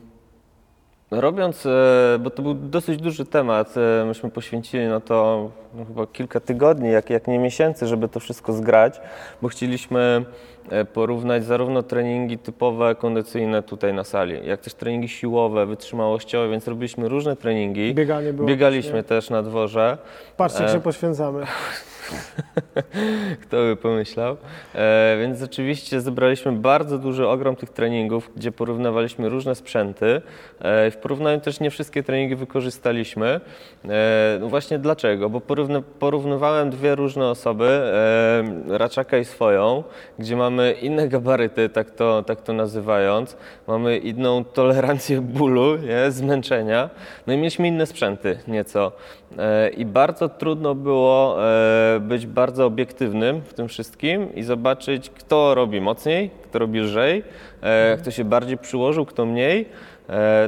Robiąc, 1.10 1.66
e, 1.66 2.18
bo 2.20 2.30
to 2.30 2.42
był 2.42 2.54
dosyć 2.54 3.00
duży 3.00 3.24
temat, 3.24 3.74
e, 3.76 4.04
myśmy 4.04 4.30
poświęcili 4.30 4.86
na 4.86 5.00
to 5.00 5.50
no, 5.74 5.84
chyba 5.84 6.06
kilka 6.06 6.40
tygodni, 6.40 6.90
jak, 6.90 7.10
jak 7.10 7.26
nie 7.26 7.38
miesięcy, 7.38 7.86
żeby 7.86 8.08
to 8.08 8.20
wszystko 8.20 8.52
zgrać, 8.52 9.00
bo 9.42 9.48
chcieliśmy 9.48 10.24
e, 10.70 10.84
porównać 10.84 11.44
zarówno 11.44 11.82
treningi 11.82 12.38
typowe, 12.38 12.94
kondycyjne 12.94 13.62
tutaj 13.62 13.94
na 13.94 14.04
sali, 14.04 14.46
jak 14.46 14.60
też 14.60 14.74
treningi 14.74 15.08
siłowe, 15.08 15.66
wytrzymałościowe, 15.66 16.50
więc 16.50 16.68
robiliśmy 16.68 17.08
różne 17.08 17.36
treningi. 17.36 17.94
Bieganie 17.94 18.32
było 18.32 18.48
Biegaliśmy 18.48 18.90
właśnie. 18.92 19.08
też 19.08 19.30
na 19.30 19.42
dworze. 19.42 19.98
Patrzcie, 20.36 20.62
jak 20.62 20.72
się 20.72 20.80
poświęcamy. 20.80 21.46
Kto 23.42 23.56
by 23.56 23.76
pomyślał. 23.76 24.36
E, 24.74 25.16
więc 25.20 25.40
rzeczywiście 25.40 26.00
zebraliśmy 26.00 26.52
bardzo 26.52 26.98
duży 26.98 27.28
ogrom 27.28 27.56
tych 27.56 27.70
treningów, 27.70 28.30
gdzie 28.36 28.52
porównywaliśmy 28.52 29.28
różne 29.28 29.54
sprzęty. 29.54 30.22
E, 30.60 30.90
w 30.90 30.96
porównaniu 30.96 31.40
też 31.40 31.60
nie 31.60 31.70
wszystkie 31.70 32.02
treningi 32.02 32.36
wykorzystaliśmy. 32.36 33.40
E, 33.84 34.38
no 34.40 34.48
właśnie 34.48 34.78
dlaczego? 34.78 35.30
Bo 35.30 35.40
porówny, 35.40 35.82
porównywałem 35.82 36.70
dwie 36.70 36.94
różne 36.94 37.26
osoby, 37.26 37.68
e, 37.68 38.78
Raczaka 38.78 39.18
i 39.18 39.24
swoją, 39.24 39.84
gdzie 40.18 40.36
mamy 40.36 40.72
inne 40.72 41.08
gabaryty, 41.08 41.68
tak 41.68 41.90
to, 41.90 42.22
tak 42.22 42.42
to 42.42 42.52
nazywając. 42.52 43.36
Mamy 43.66 43.98
inną 43.98 44.44
tolerancję 44.44 45.20
bólu, 45.20 45.76
nie? 45.76 46.10
zmęczenia. 46.10 46.90
No 47.26 47.32
i 47.32 47.36
mieliśmy 47.36 47.68
inne 47.68 47.86
sprzęty 47.86 48.38
nieco. 48.48 48.92
E, 49.38 49.68
I 49.68 49.84
bardzo 49.84 50.28
trudno 50.28 50.74
było 50.74 51.36
e, 51.44 52.00
być 52.00 52.26
bardzo 52.26 52.66
obiektywnym 52.66 53.40
w 53.40 53.54
tym 53.54 53.68
wszystkim 53.68 54.34
i 54.34 54.42
zobaczyć, 54.42 55.10
kto 55.10 55.54
robi 55.54 55.80
mocniej, 55.80 56.30
kto 56.42 56.58
robi 56.58 56.80
lżej, 56.80 57.22
e, 57.62 57.96
kto 57.96 58.10
się 58.10 58.24
bardziej 58.24 58.58
przyłożył, 58.58 59.06
kto 59.06 59.26
mniej. 59.26 59.66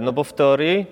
No 0.00 0.12
bo 0.12 0.24
w 0.24 0.32
teorii 0.32 0.86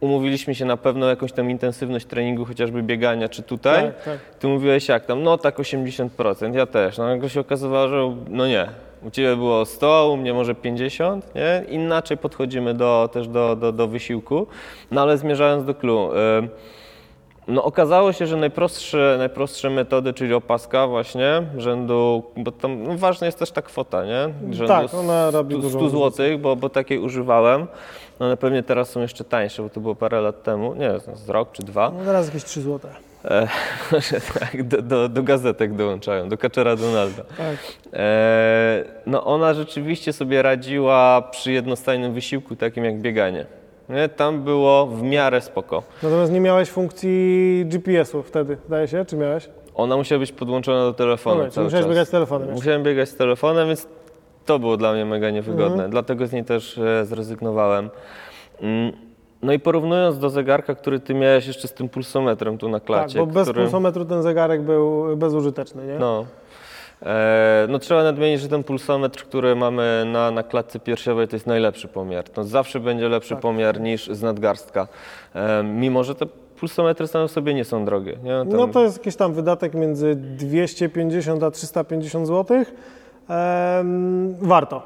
umówiliśmy 0.00 0.54
się 0.54 0.64
na 0.64 0.76
pewno 0.76 1.08
jakąś 1.08 1.32
tam 1.32 1.50
intensywność 1.50 2.06
treningu, 2.06 2.44
chociażby 2.44 2.82
biegania, 2.82 3.28
czy 3.28 3.42
tutaj. 3.42 3.82
Tak, 3.84 4.02
tak. 4.04 4.18
Ty 4.38 4.48
mówiłeś 4.48 4.88
jak 4.88 5.06
tam, 5.06 5.22
no 5.22 5.38
tak 5.38 5.58
80%, 5.58 6.54
ja 6.54 6.66
też. 6.66 6.98
No 6.98 7.04
nagle 7.04 7.30
się 7.30 7.40
okazywało, 7.40 7.88
że 7.88 8.16
no 8.28 8.46
nie. 8.46 8.66
U 9.02 9.10
Ciebie 9.10 9.36
było 9.36 9.64
100, 9.64 10.10
u 10.12 10.16
mnie 10.16 10.34
może 10.34 10.54
50, 10.54 11.34
nie? 11.34 11.64
Inaczej 11.68 12.16
podchodzimy 12.16 12.74
do, 12.74 13.08
też 13.12 13.28
do, 13.28 13.56
do, 13.56 13.72
do 13.72 13.88
wysiłku. 13.88 14.46
No 14.90 15.02
ale 15.02 15.18
zmierzając 15.18 15.64
do 15.64 15.74
clou. 15.74 16.10
ym, 16.12 16.48
no 17.48 17.64
okazało 17.64 18.12
się, 18.12 18.26
że 18.26 18.36
najprostsze, 18.36 19.14
najprostsze 19.18 19.70
metody, 19.70 20.12
czyli 20.12 20.34
opaska 20.34 20.86
właśnie, 20.86 21.42
rzędu, 21.56 22.22
bo 22.36 22.52
tam 22.52 22.82
no, 22.82 22.98
ważna 22.98 23.26
jest 23.26 23.38
też 23.38 23.50
ta 23.50 23.62
kwota, 23.62 24.04
nie? 24.04 24.54
Rzędu 24.54 24.68
Tak, 24.68 24.94
ona 24.94 25.30
robi 25.30 25.54
100, 25.54 25.62
dużą 25.62 25.78
100 25.78 26.10
zł, 26.10 26.38
bo, 26.38 26.56
bo 26.56 26.68
takiej 26.68 26.98
używałem. 26.98 27.66
No 28.20 28.26
one 28.26 28.36
pewnie 28.36 28.62
teraz 28.62 28.90
są 28.90 29.00
jeszcze 29.00 29.24
tańsze, 29.24 29.62
bo 29.62 29.68
to 29.68 29.80
było 29.80 29.94
parę 29.94 30.20
lat 30.20 30.42
temu, 30.42 30.74
nie 30.74 30.90
z 31.14 31.28
rok 31.28 31.52
czy 31.52 31.62
dwa. 31.62 31.92
No 31.98 32.04
teraz 32.04 32.26
jakieś 32.26 32.44
3 32.44 32.60
złote. 32.60 32.88
E, 33.24 33.48
tak, 34.40 34.62
do, 34.62 34.82
do, 34.82 35.08
do 35.08 35.22
gazetek 35.22 35.74
dołączają, 35.74 36.28
do 36.28 36.38
Kaczera 36.38 36.76
Donalda. 36.76 37.22
Tak. 37.22 37.56
E, 37.92 38.84
no 39.06 39.24
ona 39.24 39.54
rzeczywiście 39.54 40.12
sobie 40.12 40.42
radziła 40.42 41.22
przy 41.30 41.52
jednostajnym 41.52 42.14
wysiłku, 42.14 42.56
takim 42.56 42.84
jak 42.84 43.00
bieganie. 43.00 43.46
Nie? 43.88 44.08
Tam 44.08 44.42
było 44.42 44.86
w 44.86 45.02
miarę 45.02 45.40
spoko. 45.40 45.82
Natomiast 46.02 46.32
nie 46.32 46.40
miałeś 46.40 46.68
funkcji 46.70 47.64
GPS-u 47.66 48.22
wtedy, 48.22 48.56
zdaje 48.66 48.88
się, 48.88 49.04
czy 49.04 49.16
miałeś? 49.16 49.48
Ona 49.74 49.96
musiała 49.96 50.18
być 50.18 50.32
podłączona 50.32 50.80
do 50.84 50.92
telefonu 50.92 51.40
czyli 51.40 51.52
cały 51.52 51.64
musiałeś 51.64 51.84
czas. 51.84 51.90
biegać 51.90 52.08
z 52.08 52.10
telefonem 52.10 52.48
jeszcze. 52.48 52.60
Musiałem 52.60 52.82
biegać 52.82 53.08
z 53.08 53.16
telefonem, 53.16 53.68
więc 53.68 53.86
to 54.46 54.58
było 54.58 54.76
dla 54.76 54.92
mnie 54.92 55.04
mega 55.04 55.30
niewygodne. 55.30 55.72
Mhm. 55.72 55.90
Dlatego 55.90 56.26
z 56.26 56.32
niej 56.32 56.44
też 56.44 56.78
e, 56.78 57.04
zrezygnowałem. 57.04 57.90
Mm, 58.60 58.92
No 59.42 59.52
i 59.52 59.58
porównując 59.58 60.18
do 60.18 60.30
zegarka, 60.30 60.74
który 60.74 61.00
ty 61.00 61.14
miałeś 61.14 61.46
jeszcze 61.46 61.68
z 61.68 61.72
tym 61.72 61.88
pulsometrem 61.88 62.58
tu 62.58 62.68
na 62.68 62.78
Tak, 62.80 62.86
klacie. 62.86 63.18
bo 63.18 63.26
bez 63.26 63.48
który... 63.48 63.62
pulsometru 63.62 64.04
ten 64.04 64.22
zegarek 64.22 64.62
był 64.62 65.16
bezużyteczny, 65.16 65.86
nie? 65.86 65.98
No. 65.98 66.26
E, 67.04 67.66
no 67.68 67.78
trzeba 67.78 68.02
nadmienić, 68.02 68.40
że 68.40 68.48
ten 68.48 68.64
pulsometr, 68.64 69.22
który 69.24 69.56
mamy 69.56 70.04
na, 70.12 70.30
na 70.30 70.42
klatce 70.42 70.80
piersiowej, 70.80 71.28
to 71.28 71.36
jest 71.36 71.46
najlepszy 71.46 71.88
pomiar. 71.88 72.24
To 72.28 72.44
zawsze 72.44 72.80
będzie 72.80 73.08
lepszy 73.08 73.34
Tak. 73.34 73.40
pomiar 73.42 73.80
niż 73.80 74.06
z 74.08 74.22
nadgarstka. 74.22 74.88
E, 75.34 75.62
mimo, 75.62 76.04
że 76.04 76.14
te 76.14 76.26
pulsometry 76.60 77.06
same 77.06 77.28
w 77.28 77.30
sobie 77.30 77.54
nie 77.54 77.64
są 77.64 77.84
drogie. 77.84 78.16
Nie? 78.22 78.30
Tam- 78.30 78.48
No 78.48 78.68
to 78.68 78.82
jest 78.82 78.98
jakiś 78.98 79.16
tam 79.16 79.32
wydatek 79.32 79.74
między 79.74 80.14
250 80.16 81.42
a 81.42 81.50
350 81.50 82.26
zł. 82.26 82.56
Ehm, 83.28 84.34
warto. 84.40 84.82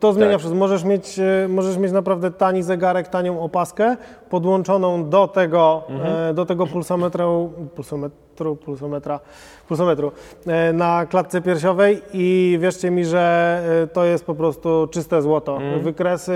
To 0.00 0.12
zmienia 0.12 0.30
Tak. 0.30 0.38
wszystko. 0.38 0.58
Możesz 0.58 0.84
mieć, 0.84 1.18
e, 1.18 1.48
możesz 1.48 1.76
mieć 1.76 1.92
naprawdę 1.92 2.30
tani 2.30 2.62
zegarek, 2.62 3.08
tanią 3.08 3.40
opaskę 3.42 3.96
podłączoną 4.30 5.08
do 5.10 5.28
tego, 5.28 5.82
Mhm. 5.88 6.34
do 6.34 6.46
tego 6.46 6.66
pulsometru, 6.66 7.52
pulsometru, 7.74 8.18
pulsometra, 8.56 9.20
pulsometru 9.68 10.12
e, 10.46 10.72
na 10.72 11.06
klatce 11.06 11.42
piersiowej 11.42 12.02
i 12.12 12.58
wierzcie 12.60 12.90
mi, 12.90 13.04
że 13.04 13.62
e, 13.82 13.86
to 13.86 14.04
jest 14.04 14.24
po 14.24 14.34
prostu 14.34 14.88
czyste 14.90 15.22
złoto. 15.22 15.56
Mhm. 15.56 15.82
Wykresy 15.82 16.32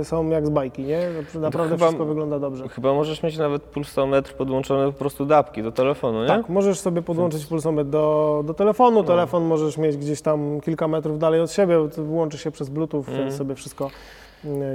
e, 0.00 0.04
są 0.04 0.28
jak 0.28 0.46
z 0.46 0.50
bajki, 0.50 0.82
nie? 0.82 1.00
Naprawdę 1.34 1.74
chyba- 1.74 1.86
wszystko 1.86 2.04
wygląda 2.04 2.38
dobrze. 2.38 2.68
Chyba 2.68 2.94
możesz 2.94 3.22
mieć 3.22 3.38
nawet 3.38 3.62
pulsometr 3.62 4.34
podłączony 4.34 4.92
po 4.92 4.98
prostu 4.98 5.26
do 5.26 5.36
apki, 5.36 5.62
do 5.62 5.72
telefonu, 5.72 6.20
nie? 6.22 6.28
Tak, 6.28 6.48
możesz 6.48 6.80
sobie 6.80 7.02
podłączyć 7.02 7.46
pulsometr 7.46 7.90
do, 7.90 8.42
do 8.46 8.54
telefonu. 8.54 9.04
Telefon 9.04 9.44
możesz 9.44 9.78
mieć 9.78 9.96
gdzieś 9.96 10.22
tam 10.22 10.60
kilka 10.60 10.88
metrów 10.88 11.18
dalej 11.18 11.40
od 11.40 11.52
siebie, 11.52 11.88
to 11.96 12.02
łączy 12.02 12.38
się 12.38 12.50
przez 12.50 12.68
Bluetooth, 12.68 13.04
więc 13.18 13.34
sobie 13.36 13.54
wszystko 13.54 13.90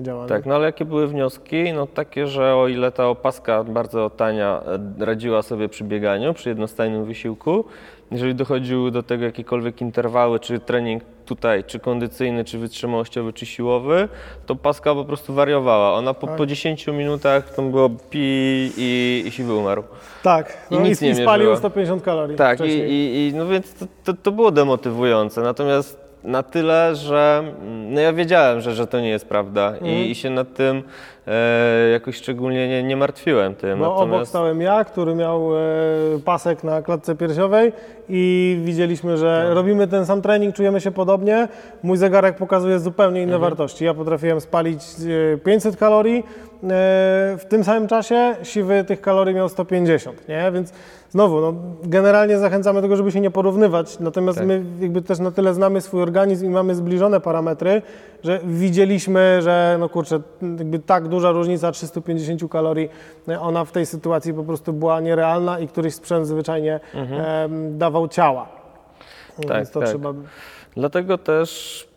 działa. 0.02 0.24
nie? 0.24 0.30
Tak, 0.30 0.46
no 0.46 0.56
ale 0.56 0.66
jakie 0.66 0.86
były 0.86 1.08
wnioski? 1.08 1.74
No 1.74 1.88
takie, 1.88 2.28
że 2.28 2.56
o 2.56 2.68
ile 2.68 2.92
ta 2.92 3.08
opaska 3.08 3.64
bardzo 3.64 4.10
tania 4.10 4.62
e, 5.00 5.06
radziła 5.06 5.42
sobie 5.42 5.70
przy 5.70 5.84
bieganiu, 5.84 6.34
przy 6.34 6.50
jednostajnym 6.50 7.06
wysiłku, 7.06 7.66
jeżeli 8.12 8.36
dochodziły 8.36 8.92
do 8.92 9.04
tego 9.04 9.26
jakiekolwiek 9.26 9.82
interwały, 9.82 10.40
czy 10.40 10.60
trening 10.60 11.04
tutaj, 11.26 11.64
czy 11.64 11.80
kondycyjny, 11.80 12.44
czy 12.44 12.58
wytrzymałościowy, 12.58 13.34
czy 13.34 13.46
siłowy, 13.46 14.10
to 14.46 14.56
paska 14.56 14.94
po 14.96 15.06
prostu 15.06 15.34
wariowała. 15.34 15.94
Ona 15.94 16.14
po, 16.14 16.28
Tak. 16.28 16.36
po 16.36 16.46
10 16.46 16.88
minutach 16.88 17.54
to 17.54 17.62
było 17.62 17.90
pi 17.90 18.20
i, 18.78 19.24
i 19.26 19.32
siwy 19.32 19.54
umarł. 19.54 19.84
Tak, 20.24 20.58
I 20.72 20.76
no 20.76 20.80
i, 20.82 20.84
nic 20.84 21.02
i 21.02 21.06
nie 21.06 21.16
spalił 21.16 21.48
mierzyło. 21.50 21.58
150 21.58 22.04
kalorii 22.04 22.38
Tak, 22.38 22.60
i, 22.60 22.64
i, 22.64 23.28
i 23.28 23.34
no 23.36 23.48
więc 23.48 23.74
to, 23.74 23.86
to, 24.04 24.14
to 24.14 24.32
było 24.32 24.52
demotywujące. 24.52 25.42
Natomiast 25.42 26.05
na 26.25 26.44
tyle, 26.44 26.96
że 26.96 27.44
mm, 27.62 27.94
no 27.94 28.01
ja 28.01 28.13
wiedziałem, 28.13 28.62
że, 28.62 28.74
że 28.74 28.88
to 28.88 29.00
nie 29.00 29.10
jest 29.10 29.27
prawda 29.29 29.67
Mhm. 29.74 29.86
i, 29.91 30.12
i 30.12 30.15
się 30.15 30.29
nad 30.29 30.53
tym 30.53 30.84
e, 31.27 31.89
jakoś 31.89 32.15
szczególnie 32.15 32.67
nie, 32.67 32.84
nie 32.84 32.98
martwiłem 32.98 33.55
tym. 33.55 33.79
Bo 33.79 33.96
obok 33.96 34.27
stałem 34.27 34.62
ja, 34.62 34.84
który 34.84 35.15
miał 35.15 35.55
e, 35.58 35.60
pasek 36.25 36.63
na 36.63 36.82
klatce 36.82 37.15
piersiowej 37.15 37.74
i 38.10 38.58
widzieliśmy, 38.63 39.17
że 39.17 39.44
Tak. 39.48 39.55
robimy 39.55 39.88
ten 39.88 40.05
sam 40.05 40.22
trening, 40.22 40.55
czujemy 40.55 40.82
się 40.82 40.91
podobnie. 40.91 41.48
Mój 41.84 41.98
zegarek 41.98 42.36
pokazuje 42.38 42.79
zupełnie 42.79 43.22
inne 43.22 43.34
Mhm. 43.36 43.50
wartości. 43.50 43.86
Ja 43.86 43.94
potrafiłem 43.94 44.41
spalić 44.41 44.82
e, 45.34 45.38
500 45.38 45.77
kalorii, 45.77 46.17
e, 46.20 46.24
w 47.38 47.42
tym 47.50 47.64
samym 47.64 47.88
czasie 47.88 48.36
siwy 48.44 48.84
tych 48.84 49.02
kalorii 49.02 49.36
miał 49.36 49.50
150, 49.50 50.28
nie? 50.28 50.52
Więc 50.52 50.74
znowu, 51.10 51.42
no, 51.42 51.54
generalnie 51.84 52.38
zachęcamy 52.38 52.78
do 52.78 52.82
tego, 52.82 52.96
żeby 52.96 53.12
się 53.12 53.22
nie 53.22 53.32
porównywać, 53.32 54.00
natomiast 54.00 54.38
Tak. 54.38 54.48
my 54.48 54.64
jakby 54.80 55.02
też 55.02 55.20
na 55.20 55.32
tyle 55.32 55.54
znamy 55.54 55.82
swój 55.82 56.02
organizm 56.02 56.46
i 56.46 56.50
mamy 56.50 56.76
zbliżone 56.76 57.20
parametry, 57.22 57.82
że 58.24 58.40
widzieliśmy, 58.44 59.42
że 59.42 59.78
no 59.80 59.90
kurczę, 59.90 60.20
jakby 60.42 60.80
tak 60.80 61.08
duża 61.08 61.32
różnica 61.32 61.72
350 61.72 62.52
kalorii, 62.52 62.90
e, 63.28 63.40
ona 63.40 63.66
w 63.66 63.72
tej 63.72 63.86
sytuacji 63.86 64.34
po 64.34 64.44
prostu 64.44 64.74
była 64.74 65.00
nierealna 65.00 65.60
i 65.60 65.68
któryś 65.68 65.94
sprzęt 65.94 66.28
zwyczajnie 66.28 66.80
em, 66.94 67.78
dawał 67.78 68.08
ciała. 68.08 68.48
Mhm. 69.30 69.48
Tak, 69.48 69.58
Więc 69.58 69.72
to 69.72 69.80
tak. 69.80 69.90
trzeba... 69.90 70.14
Dlatego 70.76 71.18
też 71.18 71.88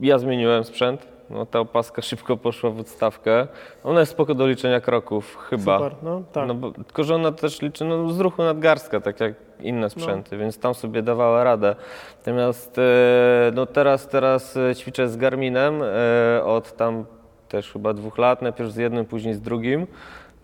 ja 0.00 0.18
zmieniłem 0.18 0.64
sprzęt. 0.64 1.15
No, 1.30 1.46
ta 1.46 1.60
opaska 1.60 2.02
szybko 2.02 2.36
poszła 2.36 2.70
w 2.70 2.80
odstawkę. 2.80 3.46
Ona 3.84 4.00
jest 4.00 4.12
spoko 4.12 4.34
do 4.34 4.46
liczenia 4.46 4.80
kroków, 4.80 5.36
chyba. 5.50 5.78
Super, 5.78 5.94
no 6.02 6.22
tak. 6.32 6.48
No 6.48 6.54
bo, 6.54 6.70
tylko, 6.70 7.04
że 7.04 7.14
ona 7.14 7.32
też 7.32 7.62
liczy 7.62 7.84
no, 7.84 8.12
z 8.12 8.20
ruchu 8.20 8.42
nadgarstka, 8.42 9.00
tak 9.00 9.20
jak 9.20 9.34
inne 9.60 9.90
sprzęty, 9.90 10.36
więc 10.36 10.58
tam 10.58 10.74
sobie 10.74 11.02
dawała 11.02 11.44
radę. 11.44 11.76
Natomiast 12.18 12.78
e, 12.78 13.52
no 13.54 13.66
teraz, 13.66 14.08
teraz 14.08 14.56
e, 14.56 14.74
ćwiczę 14.74 15.08
z 15.08 15.16
Garminem 15.16 15.82
e, 15.82 16.44
od 16.44 16.76
tam 16.76 17.04
też 17.48 17.72
chyba 17.72 17.92
dwóch 17.94 18.18
lat, 18.18 18.42
najpierw 18.42 18.70
z 18.70 18.76
jednym, 18.76 19.04
później 19.04 19.34
z 19.34 19.40
drugim. 19.40 19.86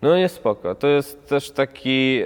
No 0.03 0.15
jest 0.15 0.35
spoko. 0.35 0.75
To 0.75 0.87
jest 0.87 1.27
też 1.27 1.51
taki, 1.51 2.21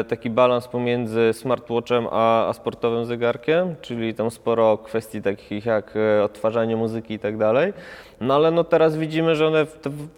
e, 0.00 0.04
taki 0.08 0.30
balans 0.30 0.68
pomiędzy 0.68 1.32
smartwatchem 1.32 2.06
a, 2.10 2.48
a 2.48 2.52
sportowym 2.52 3.04
zegarkiem, 3.04 3.74
czyli 3.80 4.14
tam 4.14 4.30
sporo 4.30 4.78
kwestii 4.78 5.22
takich 5.22 5.66
jak 5.66 5.94
e, 5.96 6.24
odtwarzanie 6.24 6.76
muzyki 6.76 7.14
i 7.14 7.18
tak 7.18 7.36
dalej. 7.36 7.72
No 8.20 8.34
ale 8.34 8.50
no 8.50 8.64
teraz 8.64 8.96
widzimy, 8.96 9.36
że 9.36 9.46
one, 9.46 9.66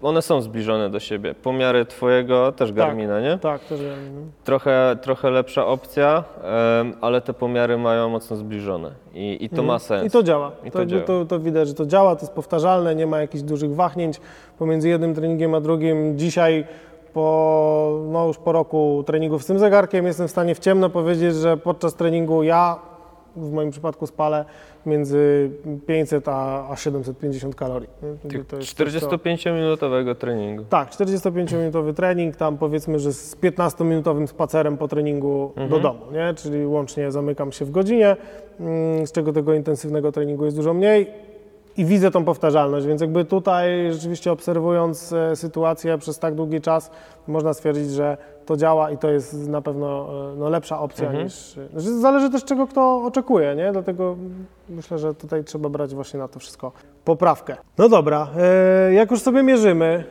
one 0.03 0.23
są 0.23 0.41
zbliżone 0.41 0.91
do 0.91 1.01
siebie. 1.01 1.35
Pomiary 1.35 1.85
twojego 1.85 2.53
też 2.53 2.73
Garmina, 2.73 3.21
nie? 3.21 3.39
Tak, 3.39 3.65
też 3.65 3.81
ja. 3.81 3.89
no. 4.15 4.21
Trochę, 4.45 4.97
trochę 5.03 5.31
lepsza 5.31 5.67
opcja, 5.67 6.25
em, 6.81 6.93
ale 7.01 7.21
te 7.21 7.35
pomiary 7.35 7.79
mają 7.79 8.09
mocno 8.09 8.37
zbliżone 8.37 8.91
i, 9.15 9.45
i 9.45 9.49
to 9.49 9.63
ma 9.63 9.79
sens. 9.79 9.91
Mhm. 9.91 10.07
I 10.07 10.11
to 10.11 10.23
działa. 10.23 10.53
I 10.65 10.71
to, 10.71 10.79
to 10.79 10.87
działa. 10.87 11.03
To, 11.03 11.25
to 11.25 11.41
widać, 11.41 11.69
że 11.69 11.75
to 11.75 11.87
działa, 11.87 12.17
to 12.17 12.23
jest 12.23 12.33
powtarzalne, 12.33 12.95
nie 12.95 13.07
ma 13.07 13.21
jakichś 13.21 13.43
dużych 13.43 13.75
wahnięć 13.75 14.21
pomiędzy 14.59 14.89
jednym 14.89 15.15
treningiem 15.15 15.55
a 15.55 15.61
drugim. 15.61 16.19
Dzisiaj 16.19 16.65
po, 17.09 18.01
no 18.09 18.27
już 18.27 18.39
po 18.39 18.53
roku 18.53 19.05
treningów 19.07 19.43
z 19.43 19.47
tym 19.47 19.59
zegarkiem 19.59 20.07
jestem 20.07 20.29
w 20.29 20.31
stanie 20.31 20.55
w 20.55 20.59
ciemno 20.59 20.91
powiedzieć, 20.91 21.35
że 21.35 21.57
podczas 21.57 21.95
treningu 21.95 22.43
ja 22.43 22.77
w 23.37 23.53
moim 23.53 23.71
przypadku 23.71 24.07
spalę 24.07 24.45
między 24.87 25.51
500 25.87 26.29
a, 26.29 26.69
a 26.71 26.77
750 26.77 27.55
kalorii. 27.55 27.89
nie? 28.25 28.45
To 28.45 28.57
jest 28.57 28.77
coś, 28.79 29.01
co- 29.01 29.09
45-minutowego 29.09 30.15
treningu. 30.15 30.65
Tak, 30.69 30.91
45-minutowy 30.91 31.95
trening, 31.95 32.37
tam 32.37 32.59
powiedzmy, 32.59 32.99
że 32.99 33.13
z 33.13 33.37
15-minutowym 33.37 34.27
spacerem 34.27 34.77
po 34.77 34.89
treningu 34.89 35.53
do 35.71 35.79
domu, 35.81 36.01
nie? 36.13 36.35
czyli 36.35 36.67
łącznie 36.67 37.11
zamykam 37.11 37.53
się 37.53 37.65
w 37.65 37.71
godzinie, 37.71 38.17
mm, 38.61 39.07
z 39.07 39.13
czego 39.13 39.33
tego 39.33 39.55
intensywnego 39.55 40.13
treningu 40.13 40.45
jest 40.45 40.57
dużo 40.57 40.75
mniej 40.75 41.11
i 41.79 41.85
widzę 41.85 42.11
tą 42.11 42.25
powtarzalność, 42.25 42.87
więc 42.87 43.01
jakby 43.01 43.25
tutaj 43.25 43.93
rzeczywiście 43.93 44.33
obserwując 44.33 45.13
e, 45.13 45.37
sytuację 45.37 45.99
przez 45.99 46.19
tak 46.19 46.35
długi 46.35 46.61
czas, 46.61 46.91
można 47.27 47.55
stwierdzić, 47.55 47.91
że 47.91 48.17
to 48.47 48.57
działa 48.57 48.91
i 48.91 48.99
to 48.99 49.11
jest 49.11 49.49
na 49.49 49.63
pewno 49.63 50.09
e, 50.33 50.37
no, 50.37 50.49
lepsza 50.49 50.81
opcja 50.81 51.13
niż... 51.13 51.59
e, 51.59 51.81
że 51.81 51.99
Zależy 51.99 52.31
też 52.31 52.45
czego 52.45 52.67
kto 52.67 53.05
oczekuje, 53.05 53.55
nie? 53.57 53.73
Dlatego 53.73 54.17
myślę, 54.69 54.99
że 54.99 55.15
tutaj 55.15 55.45
trzeba 55.45 55.69
brać 55.69 55.95
właśnie 55.95 56.21
na 56.21 56.29
to 56.29 56.39
wszystko 56.39 56.73
poprawkę. 57.09 57.57
No 57.79 57.89
dobra, 57.89 58.29
e, 58.39 58.93
jak 58.93 59.11
już 59.11 59.21
sobie 59.21 59.43
mierzymy 59.43 59.87
e, 59.87 60.05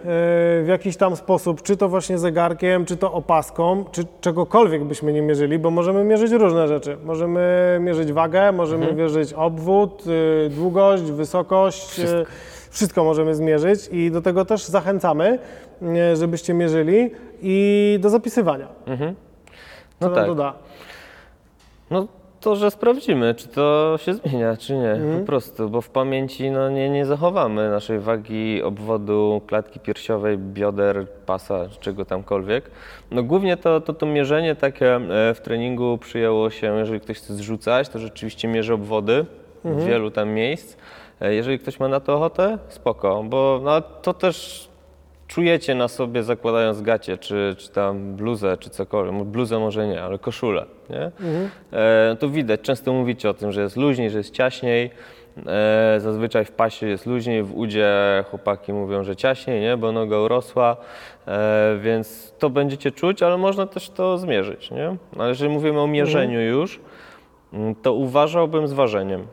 w 0.64 0.66
jakiś 0.68 0.98
tam 0.98 1.16
sposób, 1.16 1.62
czy 1.62 1.78
to 1.78 1.90
właśnie 1.90 2.18
zegarkiem, 2.18 2.86
czy 2.86 2.98
to 2.98 3.14
opaską, 3.14 3.86
czy 3.92 4.04
czegokolwiek 4.22 4.84
byśmy 4.84 5.14
nie 5.14 5.22
mierzyli, 5.22 5.60
bo 5.60 5.72
możemy 5.72 6.04
mierzyć 6.04 6.32
różne 6.32 6.68
rzeczy. 6.68 6.98
Możemy 7.06 7.78
mierzyć 7.82 8.14
wagę, 8.14 8.52
możemy 8.52 8.94
mierzyć 8.94 9.34
obwód, 9.34 10.04
y, 10.08 10.50
długość, 10.50 11.04
wysokość, 11.04 12.00
y, 12.00 12.26
wszystko 12.70 13.04
możemy 13.04 13.36
zmierzyć 13.36 13.90
i 13.92 14.12
do 14.12 14.22
tego 14.22 14.46
też 14.46 14.66
zachęcamy, 14.66 15.40
żebyście 16.14 16.54
mierzyli 16.54 17.12
i 17.42 17.98
do 18.02 18.10
zapisywania. 18.10 18.68
Mhm. 18.86 19.16
Co 20.00 20.06
No 20.06 20.08
nam 20.08 20.16
tak. 20.16 20.26
to 20.26 20.36
da? 20.36 20.54
No 21.92 22.08
to, 22.42 22.56
że 22.56 22.72
sprawdzimy, 22.72 23.36
czy 23.36 23.48
to 23.48 23.96
się 23.98 24.14
zmienia, 24.14 24.58
czy 24.58 24.74
nie. 24.78 24.92
Mhm. 24.92 25.20
Po 25.20 25.26
prostu, 25.26 25.70
bo 25.70 25.82
w 25.82 25.90
pamięci 25.90 26.52
no, 26.52 26.70
nie, 26.70 26.90
nie 26.90 27.06
zachowamy 27.06 27.70
naszej 27.70 28.00
wagi, 28.00 28.64
obwodu, 28.64 29.42
klatki 29.48 29.80
piersiowej, 29.80 30.38
bioder, 30.38 31.08
pasa, 31.26 31.66
czego 31.80 32.06
tamkolwiek. 32.06 32.72
No 33.12 33.24
głównie 33.24 33.58
to, 33.58 33.82
to, 33.82 33.94
to 33.94 34.06
mierzenie 34.06 34.56
takie 34.56 34.96
e, 34.96 35.34
w 35.34 35.42
treningu 35.44 35.98
przyjęło 35.98 36.50
się, 36.50 36.78
jeżeli 36.78 37.00
ktoś 37.00 37.18
chce 37.18 37.34
zrzucać, 37.34 37.90
to 37.90 38.00
rzeczywiście 38.00 38.48
mierzy 38.48 38.74
obwody 38.74 39.26
Mhm. 39.66 39.84
w 39.86 39.88
wielu 39.88 40.12
tam 40.12 40.30
miejsc. 40.30 40.78
E, 41.22 41.34
Jeżeli 41.34 41.60
ktoś 41.60 41.80
ma 41.80 41.88
na 41.88 42.00
to 42.00 42.16
ochotę, 42.16 42.58
spoko, 42.70 43.24
bo 43.24 43.60
no, 43.64 43.82
to 43.82 44.14
też 44.14 44.67
czujecie 45.28 45.76
na 45.76 45.88
sobie 45.88 46.24
zakładając 46.24 46.82
gacie, 46.82 47.18
czy, 47.18 47.56
czy 47.58 47.70
tam 47.70 48.16
bluzę, 48.16 48.58
czy 48.58 48.70
cokolwiek. 48.70 49.24
Bluzę 49.24 49.60
może 49.60 49.88
nie, 49.88 50.04
ale 50.04 50.20
koszulę, 50.20 50.66
nie? 50.90 51.12
E, 51.74 52.16
to 52.20 52.30
widać, 52.30 52.62
często 52.62 52.94
mówicie 52.94 53.30
o 53.30 53.34
tym, 53.34 53.52
że 53.52 53.62
jest 53.62 53.78
luźniej, 53.78 54.10
że 54.10 54.18
jest 54.18 54.34
ciaśniej. 54.34 54.92
E, 55.48 56.00
zazwyczaj 56.00 56.46
w 56.46 56.52
pasie 56.52 56.88
jest 56.88 57.06
luźniej, 57.06 57.44
w 57.44 57.58
udzie 57.58 57.94
chłopaki 58.30 58.74
mówią, 58.74 59.04
że 59.04 59.16
ciaśniej, 59.16 59.62
nie? 59.62 59.78
bo 59.78 59.92
noga 59.92 60.18
urosła, 60.18 60.78
e, 61.28 61.78
więc 61.82 62.34
to 62.40 62.50
będziecie 62.50 62.92
czuć, 62.92 63.24
ale 63.24 63.38
można 63.38 63.68
też 63.68 63.90
to 63.90 64.18
zmierzyć. 64.18 64.72
Nie? 64.72 64.96
Ale 65.20 65.30
jeżeli 65.30 65.50
mówimy 65.50 65.82
o 65.82 65.88
mierzeniu 65.88 66.42
już, 66.42 66.80
mm, 67.54 67.76
to 67.76 67.94
uważałbym 67.94 68.68
z 68.68 68.74
ważeniem. 68.74 69.28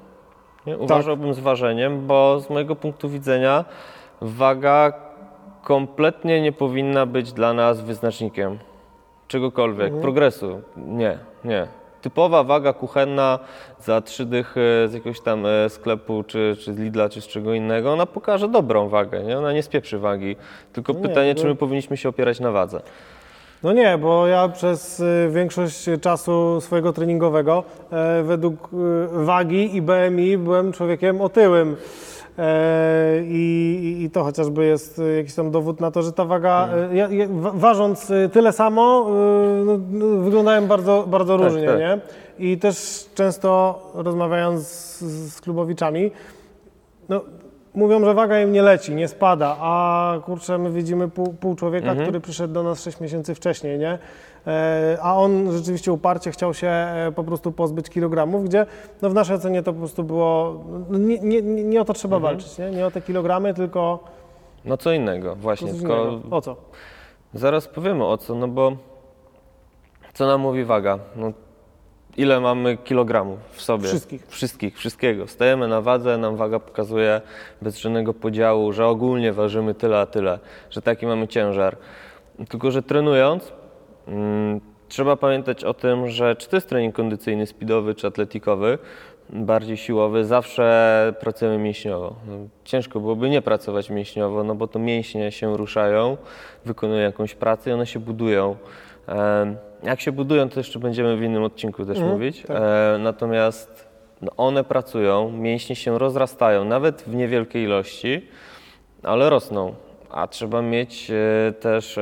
Nie? 0.67 0.79
Uważałbym 0.79 1.35
z 1.35 1.39
ważeniem, 1.39 2.07
bo 2.07 2.41
z 2.41 2.51
mojego 2.51 2.77
punktu 2.77 3.09
widzenia 3.09 3.65
waga 4.21 5.04
kompletnie 5.65 6.41
nie 6.43 6.53
powinna 6.53 7.07
być 7.07 7.33
dla 7.33 7.53
nas 7.53 7.81
wyznacznikiem 7.81 8.59
czegokolwiek, 9.29 10.01
progresu. 10.01 10.61
Nie, 10.77 11.19
nie. 11.45 11.67
Typowa 12.03 12.43
waga 12.45 12.73
kuchenna 12.73 13.39
za 13.81 14.01
trzy 14.01 14.27
dychy 14.27 14.61
z 14.89 14.93
jakiegoś 14.95 15.21
tam 15.21 15.47
e, 15.47 15.69
sklepu, 15.71 16.25
czy, 16.27 16.57
czy 16.61 16.75
z 16.75 16.79
Lidla, 16.79 17.09
czy 17.09 17.21
z 17.21 17.27
czego 17.27 17.55
innego, 17.55 17.93
ona 17.93 18.07
pokaże 18.07 18.49
dobrą 18.49 18.89
wagę, 18.89 19.23
nie? 19.23 19.39
Ona 19.39 19.53
nie 19.53 19.63
spieprzy 19.63 19.99
wagi. 19.99 20.37
Tylko 20.73 20.93
No 20.93 20.99
nie, 20.99 21.09
pytanie, 21.09 21.35
bo- 21.35 21.41
czy 21.41 21.47
my 21.47 21.55
powinniśmy 21.55 21.97
się 21.97 22.09
opierać 22.09 22.41
na 22.41 22.51
wadze. 22.51 22.81
No 23.63 23.73
nie, 23.73 23.99
bo 23.99 24.27
ja 24.27 24.49
przez 24.49 25.01
y, 25.01 25.29
większość 25.33 25.87
czasu 26.01 26.61
swojego 26.61 26.93
treningowego 26.93 27.65
e, 27.93 28.23
według 28.23 28.69
wagi 29.13 29.77
i 29.77 29.83
BMI 29.83 30.39
byłem 30.39 30.73
człowiekiem 30.73 31.21
otyłym. 31.21 31.77
E, 32.39 33.21
I, 33.25 33.97
i 34.05 34.11
to 34.11 34.25
chociażby 34.25 34.65
jest 34.65 35.01
jakiś 35.17 35.35
tam 35.35 35.51
dowód 35.51 35.81
na 35.81 35.91
to, 35.91 36.03
że 36.03 36.13
ta 36.13 36.25
waga, 36.25 36.69
wa- 37.31 37.51
ważąc 37.51 38.11
y, 38.11 38.31
tyle 38.33 38.53
samo, 38.53 39.07
no, 39.65 39.79
no, 39.91 40.07
wyglądałem 40.23 40.67
bardzo, 40.67 41.05
bardzo 41.09 41.39
Tak, 41.39 41.47
różnie, 41.47 41.67
tak. 41.67 41.79
nie? 41.79 42.01
I 42.39 42.59
też 42.59 43.07
często 43.15 43.79
rozmawiając 43.95 44.63
z, 44.69 45.01
z 45.35 45.41
klubowiczami, 45.41 46.11
no, 47.09 47.21
mówią, 47.75 48.05
że 48.05 48.15
waga 48.15 48.41
im 48.41 48.53
nie 48.53 48.63
leci, 48.63 48.95
nie 48.95 49.09
spada, 49.09 49.57
a 49.61 50.15
kurczę, 50.25 50.59
my 50.59 50.71
widzimy 50.71 51.09
pół, 51.09 51.35
pół 51.35 51.55
człowieka, 51.55 51.95
który 51.95 52.21
przyszedł 52.21 52.55
do 52.55 52.63
nas 52.63 52.83
6 52.83 53.01
miesięcy 53.01 53.35
wcześniej, 53.35 53.79
nie? 53.79 53.99
E, 54.47 54.99
a 55.03 55.17
on 55.17 55.53
rzeczywiście 55.53 55.93
uparcie 55.93 56.31
chciał 56.31 56.55
się 56.55 56.67
e, 56.67 57.13
po 57.15 57.25
prostu 57.25 57.53
pozbyć 57.53 57.91
kilogramów, 57.91 58.45
gdzie 58.45 58.67
no, 59.03 59.11
w 59.11 59.15
naszej 59.15 59.37
ocenie 59.37 59.63
to 59.63 59.73
po 59.73 59.79
prostu 59.79 60.05
było, 60.05 60.61
no, 60.91 60.99
nie, 60.99 61.19
nie, 61.19 61.43
nie 61.43 61.81
o 61.81 61.85
to 61.85 61.93
trzeba 61.93 62.19
walczyć, 62.19 62.59
nie? 62.59 62.71
Nie 62.71 62.87
o 62.87 62.91
te 62.91 63.01
kilogramy, 63.01 63.55
tylko 63.55 64.05
No 64.65 64.77
co 64.77 64.93
innego, 64.93 65.37
właśnie. 65.37 65.73
Tylko 65.73 66.11
innego. 66.11 66.37
O 66.37 66.41
co? 66.41 66.57
Zaraz 67.35 67.69
powiemy 67.69 68.07
o 68.07 68.19
co, 68.19 68.35
no 68.35 68.49
bo 68.49 68.73
co 70.15 70.27
nam 70.27 70.41
mówi 70.41 70.65
waga? 70.65 70.99
No, 71.17 71.33
ile 72.17 72.41
mamy 72.41 72.77
kilogramów 72.77 73.39
w 73.51 73.63
sobie? 73.63 73.89
Wszystkich. 73.89 74.27
Wszystkich, 74.29 74.79
wszystkiego. 74.79 75.27
Stajemy 75.27 75.69
na 75.69 75.81
wadze, 75.81 76.19
nam 76.19 76.37
waga 76.37 76.59
pokazuje 76.59 77.21
bez 77.63 77.79
żadnego 77.79 78.15
podziału, 78.15 78.73
że 78.73 78.87
ogólnie 78.87 79.33
ważymy 79.33 79.75
tyle 79.75 80.01
a 80.01 80.07
tyle, 80.07 80.39
że 80.71 80.83
taki 80.83 81.07
mamy 81.07 81.29
ciężar. 81.29 81.77
Tylko, 82.49 82.71
że 82.71 82.83
trenując, 82.83 83.53
mm, 84.09 84.61
trzeba 84.89 85.17
pamiętać 85.17 85.65
o 85.65 85.75
tym, 85.75 86.09
że 86.09 86.37
czy 86.37 86.49
to 86.49 86.57
jest 86.57 86.69
trening 86.69 86.95
kondycyjny, 86.95 87.47
speedowy 87.47 87.95
czy 87.95 88.07
atletikowy, 88.07 88.79
bardziej 89.31 89.77
siłowy, 89.77 90.25
zawsze 90.25 91.15
pracujemy 91.21 91.59
mięśniowo. 91.59 92.15
No, 92.29 92.35
ciężko 92.65 93.01
byłoby 93.01 93.31
nie 93.31 93.43
pracować 93.43 93.91
mięśniowo, 93.91 94.45
no 94.45 94.55
bo 94.55 94.67
to 94.67 94.79
mięśnie 94.79 95.33
się 95.33 95.57
ruszają, 95.57 96.17
wykonują 96.65 97.01
jakąś 97.01 97.35
pracę 97.35 97.71
i 97.71 97.73
one 97.73 97.87
się 97.87 97.99
budują. 98.01 98.57
Jak 99.83 100.01
się 100.01 100.13
budują, 100.13 100.49
to 100.49 100.61
jeszcze 100.61 100.79
będziemy 100.79 101.17
w 101.17 101.23
innym 101.23 101.43
odcinku 101.43 101.85
też 101.87 101.99
mówić. 101.99 102.43
tak. 102.43 102.57
E, 102.57 102.99
Natomiast 102.99 103.89
no, 104.23 104.31
one 104.37 104.65
pracują, 104.65 105.31
mięśnie 105.33 105.77
się 105.77 105.99
rozrastają, 105.99 106.65
nawet 106.65 107.03
w 107.03 107.15
niewielkiej 107.15 107.65
ilości, 107.65 108.29
ale 109.03 109.31
rosną. 109.31 109.75
A 110.11 110.27
trzeba 110.27 110.63
mieć 110.63 111.11
e, 111.11 111.53
też, 111.53 111.99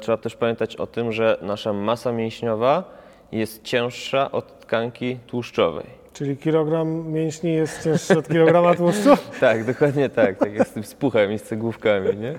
trzeba 0.00 0.18
też 0.18 0.36
pamiętać 0.36 0.76
o 0.76 0.86
tym, 0.86 1.12
że 1.12 1.38
nasza 1.42 1.72
masa 1.72 2.12
mięśniowa 2.12 2.84
jest 3.32 3.62
cięższa 3.62 4.30
od 4.32 4.60
tkanki 4.60 5.18
tłuszczowej. 5.26 5.86
Czyli 6.16 6.36
kilogram 6.36 7.12
mięśni 7.12 7.54
jest 7.54 7.84
cięższy 7.84 8.18
od 8.18 8.28
kilograma 8.28 8.74
tłuszczu? 8.74 9.10
Tak, 9.40 9.64
dokładnie 9.64 10.08
tak. 10.08 10.38
Tak 10.38 10.54
jest 10.54 10.70
z 10.70 10.72
tym 10.72 10.84
spuchem 10.84 11.32
i 11.32 11.38
z 11.38 11.42
cegłówkami, 11.42 12.16
nie? 12.16 12.38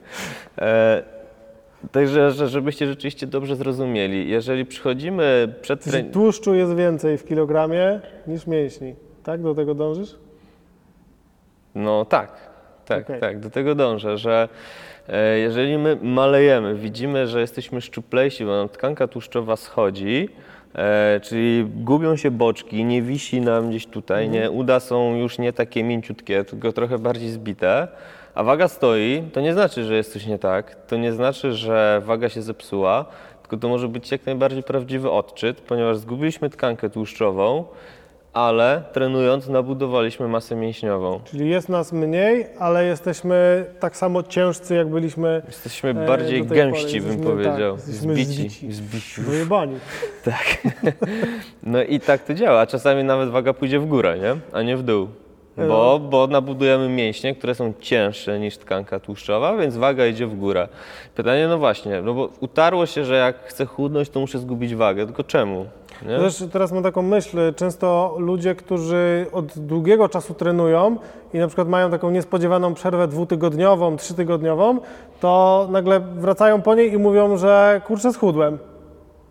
E, 0.59 1.03
także, 1.91 2.31
że, 2.31 2.47
żebyście 2.47 2.87
rzeczywiście 2.87 3.27
dobrze 3.27 3.55
zrozumieli, 3.55 4.29
jeżeli 4.29 4.65
przychodzimy 4.65 5.53
przed 5.61 5.83
treningiem... 5.83 6.13
tłuszczu 6.13 6.53
jest 6.53 6.75
więcej 6.75 7.17
w 7.17 7.25
kilogramie 7.25 7.99
niż 8.27 8.47
mięśni. 8.47 8.95
Tak? 9.23 9.41
Do 9.41 9.55
tego 9.55 9.75
dążysz? 9.75 10.15
No 11.75 12.05
tak, 12.05 12.31
tak, 12.85 13.03
Okej. 13.03 13.19
tak, 13.19 13.39
do 13.39 13.49
tego 13.49 13.75
dążę, 13.75 14.17
że 14.17 14.49
e, 15.09 15.39
jeżeli 15.39 15.77
my 15.77 15.97
malejemy, 16.01 16.75
widzimy, 16.75 17.27
że 17.27 17.41
jesteśmy 17.41 17.81
szczuplejsi, 17.81 18.45
bo 18.45 18.51
nam 18.51 18.69
tkanka 18.69 19.07
tłuszczowa 19.07 19.55
schodzi, 19.55 20.29
e, 20.77 21.19
czyli 21.23 21.65
gubią 21.75 22.15
się 22.15 22.31
boczki, 22.31 22.85
nie 22.85 23.01
wisi 23.01 23.41
nam 23.41 23.69
gdzieś 23.69 23.85
tutaj, 23.85 24.29
nie, 24.29 24.51
uda 24.51 24.79
są 24.79 25.15
już 25.15 25.37
nie 25.37 25.53
takie 25.53 25.83
mięciutkie, 25.83 26.43
tylko 26.43 26.71
trochę 26.71 26.99
bardziej 26.99 27.29
zbite, 27.29 27.87
a 28.35 28.43
waga 28.43 28.67
stoi, 28.67 29.23
to 29.33 29.41
nie 29.41 29.53
znaczy, 29.53 29.83
że 29.83 29.95
jest 29.95 30.13
coś 30.13 30.25
nie 30.25 30.39
tak, 30.39 30.75
to 30.87 30.97
nie 30.97 31.13
znaczy, 31.13 31.53
że 31.53 32.01
waga 32.05 32.29
się 32.29 32.41
zepsuła, 32.41 33.05
tylko 33.41 33.57
to 33.57 33.67
może 33.67 33.87
być 33.87 34.11
jak 34.11 34.25
najbardziej 34.25 34.63
prawdziwy 34.63 35.11
odczyt, 35.11 35.61
ponieważ 35.61 35.97
zgubiliśmy 35.97 36.49
tkankę 36.49 36.89
tłuszczową, 36.89 37.65
ale 38.37 38.83
trenując 38.93 39.47
nabudowaliśmy 39.47 40.27
masę 40.27 40.55
mięśniową. 40.55 41.19
Czyli 41.25 41.49
jest 41.49 41.69
nas 41.69 41.93
mniej, 41.93 42.45
ale 42.59 42.85
jesteśmy 42.85 43.65
tak 43.79 43.97
samo 43.97 44.23
ciężcy, 44.23 44.75
jak 44.75 44.87
byliśmy 44.87 45.41
Jesteśmy 45.47 45.89
e, 45.89 45.93
bardziej 46.07 46.43
do 46.43 46.49
tej 46.49 46.61
pory. 46.63 46.71
gęści, 46.71 47.01
bym 47.01 47.09
Jesteśmy, 47.09 47.31
powiedział. 47.31 47.77
Tak, 47.77 47.87
jesteśmy 47.87 48.13
Zbici. 48.15 48.33
zbici. 48.33 48.73
Zbici. 48.73 49.21
Wyjebani. 49.21 49.75
Tak. 50.25 50.57
No 51.63 51.83
i 51.83 51.99
tak 51.99 52.23
to 52.23 52.33
działa. 52.33 52.67
Czasami 52.67 53.03
nawet 53.03 53.29
waga 53.29 53.53
pójdzie 53.53 53.79
w 53.79 53.85
górę, 53.85 54.17
nie? 54.21 54.35
a 54.53 54.61
nie 54.61 54.77
w 54.77 54.83
dół. 54.83 55.07
Bo, 55.67 55.99
bo 55.99 56.27
nabudujemy 56.27 56.89
mięśnie, 56.89 57.35
które 57.35 57.55
są 57.55 57.73
cięższe 57.79 58.39
niż 58.39 58.57
tkanka 58.57 58.99
tłuszczowa, 58.99 59.57
więc 59.57 59.77
waga 59.77 60.07
idzie 60.07 60.27
w 60.27 60.35
górę. 60.35 60.67
Pytanie, 61.15 61.47
no 61.47 61.57
właśnie, 61.57 62.01
no 62.01 62.13
bo 62.13 62.29
utarło 62.39 62.85
się, 62.85 63.05
że 63.05 63.15
jak 63.15 63.43
chcę 63.45 63.65
chudnąć, 63.65 64.09
to 64.09 64.19
muszę 64.19 64.39
zgubić 64.39 64.75
wagę. 64.75 65.05
Tylko 65.05 65.23
czemu? 65.23 65.65
Nie? 66.05 66.17
Też 66.17 66.43
teraz 66.51 66.71
mam 66.71 66.83
taką 66.83 67.01
myśl, 67.01 67.37
często 67.55 68.15
ludzie, 68.19 68.55
którzy 68.55 69.25
od 69.31 69.59
długiego 69.59 70.09
czasu 70.09 70.33
trenują 70.33 70.95
i 71.33 71.37
na 71.39 71.47
przykład 71.47 71.67
mają 71.67 71.91
taką 71.91 72.09
niespodziewaną 72.09 72.73
przerwę 72.73 73.07
dwutygodniową, 73.07 73.97
trzytygodniową, 73.97 74.77
to 75.19 75.67
nagle 75.71 75.99
wracają 75.99 76.61
po 76.61 76.75
niej 76.75 76.93
i 76.93 76.97
mówią, 76.97 77.37
że 77.37 77.81
kurczę, 77.87 78.13
schudłem. 78.13 78.57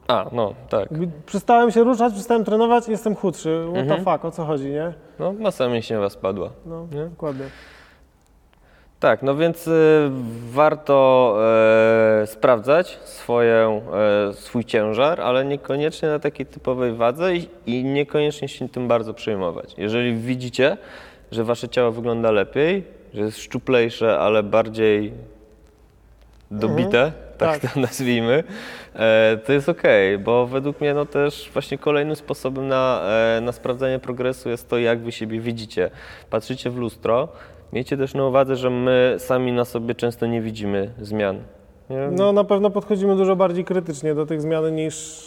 A, 0.09 0.27
no 0.33 0.55
tak. 0.69 0.89
Przestałem 1.27 1.71
się 1.71 1.85
ruszać, 1.85 2.13
przestałem 2.13 2.45
trenować 2.45 2.89
i 2.89 2.91
jestem 2.91 3.15
chudszy. 3.17 3.65
What 3.69 3.77
Mhm. 3.83 4.05
the 4.05 4.11
fuck, 4.13 4.25
o 4.25 4.31
co 4.31 4.45
chodzi, 4.45 4.71
nie? 4.71 4.93
No, 5.19 5.33
masa 5.33 5.69
mięśniowa 5.69 6.09
spadła. 6.11 6.51
No, 6.67 6.87
Nie? 6.93 7.05
dokładnie. 7.05 7.45
Tak, 9.01 9.23
no 9.23 9.37
więc 9.37 9.69
y, 9.69 10.11
warto 10.51 11.37
e, 12.23 12.27
sprawdzać 12.27 12.99
swoją, 13.05 13.83
e, 14.29 14.33
swój 14.33 14.65
ciężar, 14.65 15.21
ale 15.21 15.45
niekoniecznie 15.45 16.09
na 16.09 16.19
takiej 16.19 16.47
typowej 16.47 16.93
wadze 16.93 17.37
i, 17.37 17.49
i 17.67 17.85
niekoniecznie 17.85 18.49
się 18.49 18.69
tym 18.69 18.89
bardzo 18.89 19.15
przejmować. 19.15 19.75
Jeżeli 19.79 20.15
widzicie, 20.15 20.77
że 21.33 21.45
wasze 21.45 21.69
ciało 21.69 21.93
wygląda 21.93 22.31
lepiej, 22.31 22.85
że 23.15 23.21
jest 23.21 23.39
szczuplejsze, 23.39 24.19
ale 24.19 24.43
bardziej 24.43 25.13
dobite, 26.51 27.13
tak, 27.39 27.61
tak. 27.61 27.73
to 27.73 27.81
nazwijmy, 27.87 28.45
e, 28.95 29.39
to 29.47 29.53
jest 29.53 29.69
okej, 29.69 30.19
bo 30.19 30.47
według 30.47 30.81
mnie 30.81 30.95
no 30.95 31.07
też 31.07 31.51
właśnie 31.53 31.79
kolejnym 31.79 32.17
sposobem 32.17 32.69
na, 32.69 33.01
e, 33.37 33.41
na 33.41 33.53
sprawdzanie 33.53 33.99
progresu 33.99 34.49
jest 34.49 34.69
to, 34.69 34.79
jak 34.79 34.99
wy 34.99 35.13
siebie 35.13 35.41
widzicie. 35.41 35.91
Patrzycie 36.31 36.71
w 36.71 36.77
lustro, 36.77 37.29
miejcie 37.73 37.97
też 37.97 38.15
na 38.15 38.25
uwadze, 38.27 38.57
że 38.57 38.71
my 38.71 39.15
sami 39.19 39.53
na 39.53 39.65
sobie 39.65 39.95
często 39.95 40.27
nie 40.27 40.41
widzimy 40.41 40.91
zmian. 41.01 41.39
Nie? 41.91 42.09
No 42.13 42.33
na 42.33 42.45
pewno 42.45 42.71
podchodzimy 42.71 43.17
dużo 43.17 43.37
bardziej 43.37 43.65
krytycznie 43.65 44.15
do 44.15 44.27
tych 44.27 44.41
zmian 44.41 44.75
niż 44.75 45.27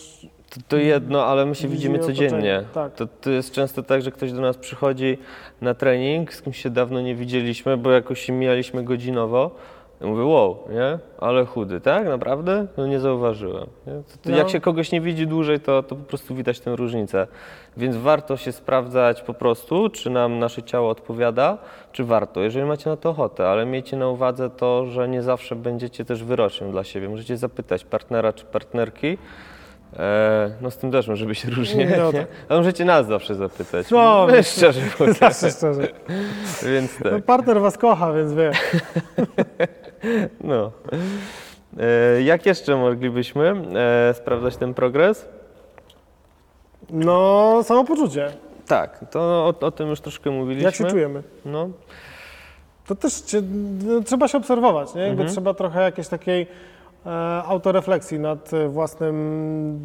To, 0.49 0.59
to 0.67 0.77
jedno, 0.77 1.25
ale 1.25 1.45
my 1.45 1.55
się 1.55 1.67
Widzimy 1.67 1.97
widzimy 1.97 2.13
codziennie. 2.15 2.63
tak. 2.73 2.93
To, 2.93 3.07
to 3.21 3.29
jest 3.29 3.51
często 3.51 3.83
tak, 3.83 4.01
że 4.01 4.11
ktoś 4.11 4.31
do 4.31 4.41
nas 4.41 4.57
przychodzi 4.57 5.17
na 5.61 5.73
trening, 5.73 6.33
z 6.33 6.41
kimś 6.41 6.61
się 6.63 6.69
dawno 6.69 7.01
nie 7.01 7.15
widzieliśmy, 7.15 7.77
bo 7.77 7.91
jakoś 7.91 8.19
się 8.21 8.33
mijaliśmy 8.33 8.83
godzinowo. 8.83 9.51
Ja 10.01 10.07
mówię, 10.07 10.23
wow, 10.23 10.57
nie? 10.69 10.99
Ale 11.17 11.45
chudy, 11.45 11.81
tak? 11.81 12.07
Naprawdę? 12.07 12.67
No 12.77 12.87
nie 12.87 12.99
zauważyłem. 12.99 13.67
Nie? 13.87 13.93
To, 13.93 14.17
to 14.21 14.29
No. 14.29 14.37
Jak 14.37 14.49
się 14.49 14.59
kogoś 14.59 14.91
nie 14.91 15.01
widzi 15.01 15.27
dłużej, 15.27 15.59
to, 15.59 15.83
to 15.83 15.95
po 15.95 16.03
prostu 16.03 16.35
widać 16.35 16.59
tę 16.59 16.75
różnicę. 16.75 17.27
Więc 17.77 17.95
warto 17.97 18.37
się 18.37 18.51
sprawdzać 18.51 19.21
po 19.21 19.33
prostu, 19.33 19.89
czy 19.89 20.09
nam 20.09 20.39
nasze 20.39 20.63
ciało 20.63 20.89
odpowiada, 20.89 21.57
czy 21.91 22.03
warto, 22.03 22.41
jeżeli 22.41 22.65
macie 22.65 22.89
na 22.89 22.97
to 22.97 23.09
ochotę, 23.09 23.49
ale 23.49 23.65
miejcie 23.65 23.97
na 23.97 24.09
uwadze 24.09 24.49
to, 24.49 24.85
że 24.85 25.09
nie 25.09 25.21
zawsze 25.21 25.55
będziecie 25.55 26.05
też 26.05 26.23
wyrocznym 26.23 26.71
dla 26.71 26.83
siebie. 26.83 27.09
Możecie 27.09 27.37
zapytać 27.37 27.83
partnera 27.85 28.33
czy 28.33 28.45
partnerki, 28.45 29.17
E, 29.97 30.51
no 30.61 30.71
z 30.71 30.77
tym 30.77 30.91
też 30.91 31.07
może 31.07 31.25
być 31.25 31.45
różnie. 31.45 31.95
No 31.97 32.11
tak. 32.11 32.27
A 32.49 32.55
możecie 32.55 32.85
nas 32.85 33.07
zawsze 33.07 33.35
zapytać. 33.35 33.91
No, 33.91 34.27
My 34.31 34.43
szczerze 34.43 34.81
mówiąc. 34.99 35.17
Zawsze 35.19 35.51
szczerze. 35.51 35.81
Więc 36.73 36.99
No, 36.99 37.09
tak, 37.09 37.25
partner 37.25 37.61
was 37.61 37.77
kocha, 37.77 38.13
więc 38.13 38.33
wie. 38.33 38.51
no. 40.41 40.71
E, 41.79 42.21
jak 42.21 42.45
jeszcze 42.45 42.75
moglibyśmy 42.75 43.53
e, 44.09 44.13
sprawdzać 44.13 44.57
ten 44.57 44.73
progres? 44.73 45.25
No, 46.89 47.59
samopoczucie. 47.63 48.31
Tak, 48.67 49.05
to 49.11 49.19
o, 49.19 49.53
o 49.65 49.71
tym 49.71 49.89
już 49.89 50.01
troszkę 50.01 50.31
mówiliśmy. 50.31 50.65
Jak 50.65 50.75
się 50.75 50.85
czujemy? 50.85 51.23
No, 51.45 51.69
To 52.87 52.95
też 52.95 53.13
cię, 53.21 53.41
no, 53.85 54.01
trzeba 54.01 54.27
się 54.27 54.37
obserwować, 54.37 54.95
nie? 54.95 55.01
Jakby 55.01 55.21
Mhm. 55.21 55.29
trzeba 55.29 55.53
trochę 55.53 55.81
jakiejś 55.81 56.07
takiej 56.07 56.47
e, 57.05 57.09
autorefleksji 57.45 58.19
nad 58.19 58.53
e, 58.53 58.67
własnym 58.69 59.79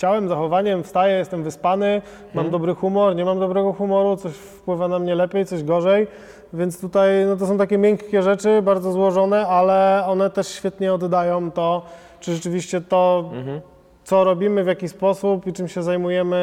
ciałem, 0.00 0.28
zachowaniem. 0.28 0.82
Wstaję, 0.82 1.18
jestem 1.18 1.42
wyspany, 1.42 2.02
mam 2.34 2.44
Mhm. 2.46 2.50
dobry 2.50 2.74
humor, 2.74 3.16
nie 3.16 3.24
mam 3.24 3.40
dobrego 3.40 3.72
humoru, 3.72 4.16
coś 4.16 4.32
wpływa 4.32 4.88
na 4.88 4.98
mnie 4.98 5.14
lepiej, 5.14 5.46
coś 5.46 5.64
gorzej. 5.64 6.06
Więc 6.52 6.80
tutaj 6.80 7.10
no, 7.26 7.36
to 7.36 7.46
są 7.46 7.58
takie 7.58 7.78
miękkie 7.78 8.22
rzeczy, 8.22 8.62
bardzo 8.62 8.92
złożone, 8.92 9.46
ale 9.46 10.04
one 10.06 10.30
też 10.30 10.48
świetnie 10.48 10.94
oddają 10.94 11.50
to, 11.50 11.82
czy 12.20 12.34
rzeczywiście 12.34 12.80
to, 12.80 13.30
mhm. 13.34 13.60
co 14.04 14.24
robimy, 14.24 14.64
w 14.64 14.66
jaki 14.66 14.88
sposób 14.88 15.46
i 15.46 15.52
czym 15.52 15.68
się 15.68 15.82
zajmujemy, 15.82 16.36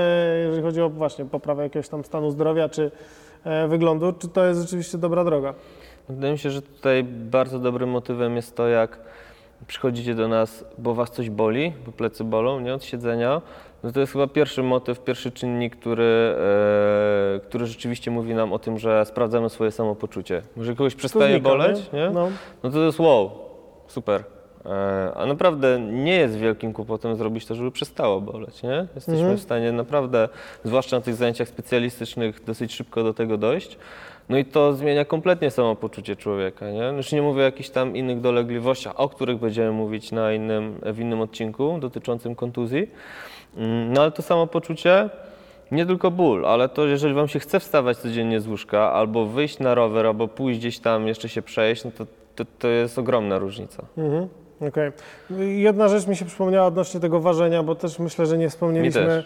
jeżeli 0.46 0.64
chodzi 0.64 0.82
o 0.82 0.90
właśnie 0.90 1.26
poprawę 1.26 1.64
jakiegoś 1.64 1.90
tam 1.90 2.04
stanu 2.04 2.32
zdrowia 2.32 2.70
czy 2.70 2.92
e, 3.44 3.68
wyglądu, 3.68 4.14
czy 4.14 4.28
to 4.28 4.46
jest 4.46 4.62
rzeczywiście 4.62 4.98
dobra 4.98 5.24
droga. 5.24 5.54
Wydaje 6.10 6.34
mi 6.34 6.40
się, 6.40 6.50
że 6.50 6.62
tutaj 6.62 7.04
bardzo 7.04 7.60
dobrym 7.60 7.90
motywem 7.90 8.36
jest 8.36 8.56
to, 8.56 8.68
jak 8.68 9.00
przychodzicie 9.68 10.16
do 10.16 10.28
nas, 10.28 10.66
bo 10.78 10.94
was 10.94 11.12
coś 11.12 11.30
boli, 11.30 11.74
bo 11.86 11.92
plecy 11.92 12.24
bolą, 12.24 12.60
nie 12.60 12.74
od 12.74 12.84
siedzenia. 12.84 13.42
No 13.84 13.92
to 13.92 14.00
jest 14.00 14.14
chyba 14.14 14.28
pierwszy 14.28 14.64
motyw, 14.64 15.00
pierwszy 15.00 15.32
czynnik, 15.32 15.76
który, 15.76 16.36
e, 17.36 17.40
który 17.40 17.66
rzeczywiście 17.66 18.12
mówi 18.12 18.34
nam 18.34 18.54
o 18.54 18.60
tym, 18.60 18.80
że 18.80 19.06
sprawdzamy 19.06 19.50
swoje 19.50 19.72
samopoczucie. 19.72 20.42
Może 20.56 20.76
kogoś 20.76 20.96
przestaje 20.96 21.34
znika, 21.34 21.50
boleć, 21.50 21.92
nie? 21.94 22.10
No. 22.10 22.30
No 22.64 22.70
to 22.70 22.80
jest 22.80 23.00
wow, 23.00 23.32
super. 23.88 24.24
E, 24.66 25.12
A 25.16 25.26
naprawdę 25.26 25.80
nie 25.80 26.16
jest 26.16 26.38
wielkim 26.38 26.74
kłopotem 26.74 27.16
zrobić 27.16 27.46
to, 27.46 27.56
żeby 27.56 27.72
przestało 27.72 28.22
boleć, 28.22 28.64
nie? 28.64 28.88
Jesteśmy 28.96 29.20
Mhm. 29.20 29.38
w 29.38 29.42
stanie 29.42 29.72
naprawdę, 29.72 30.30
zwłaszcza 30.64 30.96
na 30.96 31.02
tych 31.02 31.16
zajęciach 31.16 31.48
specjalistycznych, 31.48 32.44
dosyć 32.44 32.76
szybko 32.76 33.04
do 33.04 33.14
tego 33.14 33.38
dojść. 33.38 33.78
No 34.30 34.38
i 34.38 34.46
to 34.46 34.74
zmienia 34.74 35.06
kompletnie 35.06 35.52
samopoczucie 35.52 36.16
człowieka, 36.16 36.72
nie? 36.72 36.94
Już 36.98 37.12
nie 37.12 37.22
mówię 37.22 37.42
o 37.42 37.46
jakichś 37.46 37.70
tam 37.70 37.96
innych 37.96 38.22
dolegliwościach, 38.22 39.00
o 39.00 39.10
których 39.10 39.38
będziemy 39.38 39.72
mówić 39.72 40.12
na 40.12 40.34
innym, 40.34 40.80
w 40.86 41.00
innym 41.00 41.22
odcinku 41.22 41.78
dotyczącym 41.80 42.36
kontuzji. 42.36 42.90
Mm, 43.58 43.94
No 43.94 44.02
ale 44.02 44.12
to 44.12 44.22
samopoczucie, 44.22 45.10
nie 45.72 45.86
tylko 45.86 46.12
ból, 46.12 46.46
ale 46.46 46.70
to 46.70 46.86
jeżeli 46.86 47.14
wam 47.14 47.28
się 47.28 47.40
chce 47.40 47.60
wstawać 47.60 47.98
codziennie 47.98 48.40
z 48.40 48.48
łóżka, 48.48 48.92
albo 48.94 49.26
wyjść 49.26 49.60
na 49.60 49.76
rower, 49.76 50.06
albo 50.06 50.28
pójść 50.28 50.60
gdzieś 50.60 50.80
tam 50.80 51.08
jeszcze 51.08 51.30
się 51.30 51.42
przejść, 51.42 51.84
no 51.84 51.92
to, 51.98 52.06
to, 52.36 52.46
to 52.60 52.68
jest 52.68 53.00
ogromna 53.00 53.40
różnica. 53.40 53.84
Mhm. 53.98 54.28
Okej. 54.68 54.92
Jedna 55.62 55.88
rzecz 55.88 56.08
mi 56.08 56.16
się 56.16 56.26
przypomniała 56.26 56.68
odnośnie 56.68 57.00
tego 57.00 57.20
ważenia, 57.20 57.64
bo 57.64 57.76
też 57.76 58.00
myślę, 58.00 58.26
że 58.26 58.38
nie 58.38 58.50
wspomnieliśmy. 58.50 59.24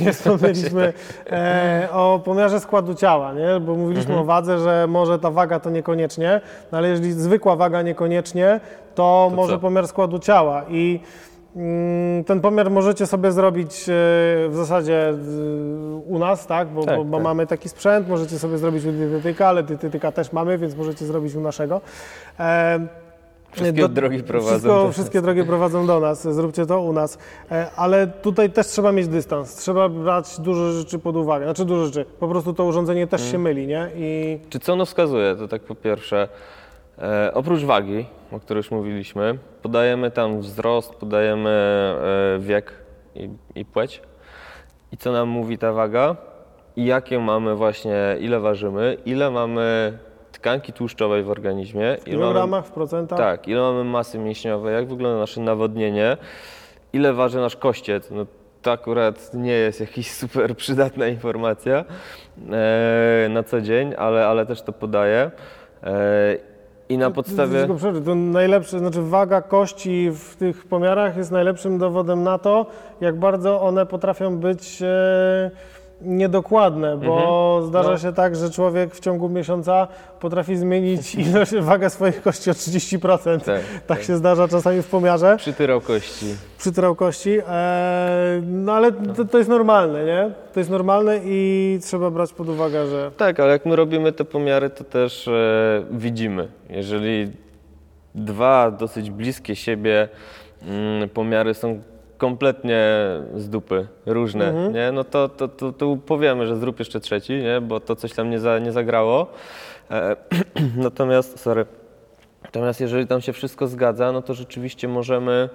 Nie 0.00 0.12
wspomnieliśmy 0.12 0.92
e, 1.32 1.88
o 1.92 2.20
pomiarze 2.24 2.60
składu 2.60 2.94
ciała, 2.94 3.32
nie? 3.32 3.60
bo 3.60 3.74
mówiliśmy 3.74 4.10
Mhm. 4.14 4.20
o 4.20 4.24
wadze, 4.24 4.58
że 4.58 4.86
może 4.88 5.18
ta 5.18 5.30
waga 5.30 5.60
to 5.60 5.70
niekoniecznie, 5.70 6.40
no 6.72 6.78
ale 6.78 6.88
jeżeli 6.88 7.12
zwykła 7.12 7.56
waga 7.56 7.82
niekoniecznie, 7.82 8.60
to, 8.94 9.26
To 9.30 9.36
może 9.36 9.52
co? 9.54 9.58
pomiar 9.60 9.88
składu 9.88 10.18
ciała 10.18 10.62
i 10.68 11.00
mm, 11.56 12.24
ten 12.24 12.40
pomiar 12.40 12.70
możecie 12.70 13.06
sobie 13.06 13.32
zrobić 13.32 13.82
e, 13.88 13.92
w 14.48 14.52
zasadzie 14.52 15.08
e, 15.08 15.14
u 16.06 16.18
nas, 16.18 16.46
tak? 16.46 16.68
Bo, 16.68 16.84
Tak, 16.84 16.96
bo, 16.96 17.04
bo 17.04 17.16
tak. 17.16 17.24
mamy 17.24 17.46
taki 17.46 17.68
sprzęt, 17.68 18.08
możecie 18.08 18.38
sobie 18.38 18.58
zrobić 18.58 18.84
u 18.84 18.92
dietetyka, 18.92 19.48
ale 19.48 19.62
dietetyka 19.62 20.12
też 20.12 20.32
mamy, 20.32 20.58
więc 20.58 20.76
możecie 20.76 21.06
zrobić 21.06 21.34
u 21.34 21.40
naszego. 21.40 21.80
E, 22.40 23.03
Wszystkie 23.54 23.88
drogi 23.88 24.22
prowadzą 24.22 24.50
do 24.50 24.58
Wszystko, 24.58 24.84
nas. 24.84 24.92
wszystkie 24.94 25.22
drogi 25.22 25.44
prowadzą 25.44 25.86
do 25.86 26.00
nas, 26.00 26.34
zróbcie 26.34 26.66
to 26.66 26.80
u 26.80 26.92
nas. 26.92 27.18
E, 27.50 27.70
Ale 27.76 28.06
tutaj 28.06 28.50
też 28.50 28.66
trzeba 28.66 28.92
mieć 28.92 29.08
dystans, 29.08 29.56
trzeba 29.56 29.88
brać 29.88 30.40
dużo 30.40 30.72
rzeczy 30.72 30.98
pod 30.98 31.16
uwagę. 31.16 31.44
Znaczy 31.44 31.64
dużo 31.64 31.84
rzeczy, 31.86 32.04
po 32.20 32.28
prostu 32.28 32.52
to 32.54 32.64
urządzenie 32.64 33.06
też 33.06 33.20
Mm. 33.20 33.32
się 33.32 33.38
myli, 33.38 33.66
nie? 33.66 33.90
I 33.96 34.38
Czy 34.50 34.58
co 34.60 34.72
ono 34.72 34.84
wskazuje? 34.86 35.36
To 35.36 35.48
tak 35.48 35.62
po 35.62 35.74
pierwsze, 35.74 36.28
e, 36.98 37.30
oprócz 37.34 37.60
wagi, 37.62 38.06
o 38.32 38.40
której 38.40 38.58
już 38.58 38.70
mówiliśmy, 38.70 39.38
podajemy 39.62 40.10
tam 40.10 40.40
wzrost, 40.40 40.94
podajemy 40.94 41.50
e, 42.36 42.38
wiek 42.38 42.72
i, 43.14 43.30
i 43.54 43.64
płeć. 43.64 44.02
I 44.92 44.96
co 44.96 45.12
nam 45.12 45.28
mówi 45.28 45.58
ta 45.58 45.72
waga? 45.72 46.16
I 46.76 46.84
jakie 46.84 47.18
mamy 47.18 47.54
właśnie, 47.54 48.16
ile 48.20 48.40
ważymy, 48.40 48.96
ile 49.06 49.30
mamy 49.30 49.98
tkanki 50.44 50.72
tłuszczowej 50.72 51.22
w 51.22 51.30
organizmie, 51.30 51.96
w 51.96 52.08
ile 52.08 52.16
mamy, 52.16 52.26
kilogramach, 52.26 52.66
w 52.66 52.70
procentach. 52.70 53.18
tak, 53.18 53.48
ile 53.48 53.60
mamy 53.60 53.84
masy 53.84 54.18
mięśniowej, 54.18 54.74
jak 54.74 54.88
wygląda 54.88 55.18
nasze 55.18 55.40
nawodnienie, 55.40 56.16
ile 56.92 57.12
waży 57.12 57.38
nasz 57.38 57.56
kościec. 57.56 58.10
No, 58.10 58.26
to 58.62 58.72
akurat 58.72 59.34
nie 59.34 59.52
jest 59.52 59.80
jakaś 59.80 60.10
super 60.22 60.56
przydatna 60.56 61.08
informacja 61.08 61.84
e, 62.52 63.28
na 63.30 63.42
co 63.42 63.60
dzień, 63.60 63.94
ale, 63.98 64.26
ale 64.26 64.46
też 64.46 64.62
to 64.62 64.72
podaję. 64.72 65.30
E, 65.82 66.36
I 66.88 66.98
na 66.98 67.10
podstawie. 67.10 67.58
Tylko 67.58 67.74
przerwę, 67.74 68.00
to 68.00 68.14
najlepsze, 68.14 68.78
znaczy 68.78 69.02
waga 69.02 69.42
kości 69.42 70.10
w 70.10 70.36
tych 70.36 70.64
pomiarach 70.64 71.16
jest 71.16 71.30
najlepszym 71.30 71.78
dowodem 71.78 72.22
na 72.22 72.38
to, 72.38 72.66
jak 73.00 73.18
bardzo 73.18 73.62
one 73.62 73.86
potrafią 73.86 74.38
być 74.38 74.82
e, 74.82 75.50
niedokładne, 76.00 76.96
bo 76.96 77.62
zdarza 77.66 77.90
No. 77.90 77.98
się 77.98 78.12
tak, 78.12 78.36
że 78.36 78.50
człowiek 78.50 78.94
w 78.94 79.00
ciągu 79.00 79.28
miesiąca 79.28 79.88
potrafi 80.20 80.56
zmienić 80.56 81.14
ilość, 81.28 81.54
wagę 81.56 81.90
swoich 81.90 82.22
kości 82.22 82.50
o 82.50 82.52
30%. 82.52 83.40
Tak, 83.40 83.60
Tak 83.86 84.02
się 84.02 84.16
zdarza 84.16 84.48
czasami 84.48 84.82
w 84.82 84.86
pomiarze 84.86 85.36
Przytyrał 85.36 85.80
kości. 85.80 86.26
przytyrał 86.58 86.94
kości, 86.94 87.38
e, 87.48 88.42
no 88.46 88.72
ale 88.72 88.92
to, 88.92 89.24
to 89.24 89.38
jest 89.38 89.50
normalne, 89.50 90.04
nie? 90.04 90.30
To 90.54 90.60
jest 90.60 90.70
normalne 90.70 91.20
i 91.24 91.78
trzeba 91.82 92.10
brać 92.10 92.32
pod 92.32 92.48
uwagę, 92.48 92.86
że 92.86 93.10
Tak, 93.16 93.40
ale 93.40 93.52
jak 93.52 93.66
my 93.66 93.76
robimy 93.76 94.12
te 94.12 94.24
pomiary, 94.24 94.70
to 94.70 94.84
też 94.84 95.28
e, 95.28 95.32
widzimy. 95.90 96.48
Jeżeli 96.70 97.30
dwa 98.14 98.70
dosyć 98.70 99.10
bliskie 99.10 99.56
siebie 99.56 100.08
mm, 100.62 101.08
pomiary 101.08 101.54
są 101.54 101.80
kompletnie 102.18 102.86
z 103.36 103.48
dupy, 103.48 103.86
różne, 104.06 104.70
nie? 104.72 104.92
no 104.92 105.04
to, 105.04 105.28
to, 105.28 105.48
to, 105.48 105.72
to 105.72 105.96
powiemy, 106.06 106.46
że 106.46 106.56
zrób 106.56 106.78
jeszcze 106.78 107.00
trzeci, 107.00 107.32
nie? 107.32 107.60
bo 107.60 107.80
to 107.80 107.96
coś 107.96 108.12
tam 108.12 108.30
nie, 108.30 108.38
za, 108.40 108.58
nie 108.58 108.72
zagrało. 108.72 109.26
E, 109.90 110.16
natomiast, 110.76 111.40
sorry, 111.40 111.66
natomiast 112.44 112.80
jeżeli 112.80 113.06
tam 113.06 113.20
się 113.20 113.32
wszystko 113.32 113.66
zgadza, 113.66 114.12
no 114.12 114.22
to 114.22 114.34
rzeczywiście 114.34 114.88
możemy, 114.88 115.48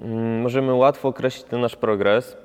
mm, 0.00 0.40
możemy 0.40 0.74
łatwo 0.74 1.08
określić 1.08 1.44
ten 1.44 1.60
nasz 1.60 1.76
progres, 1.76 2.36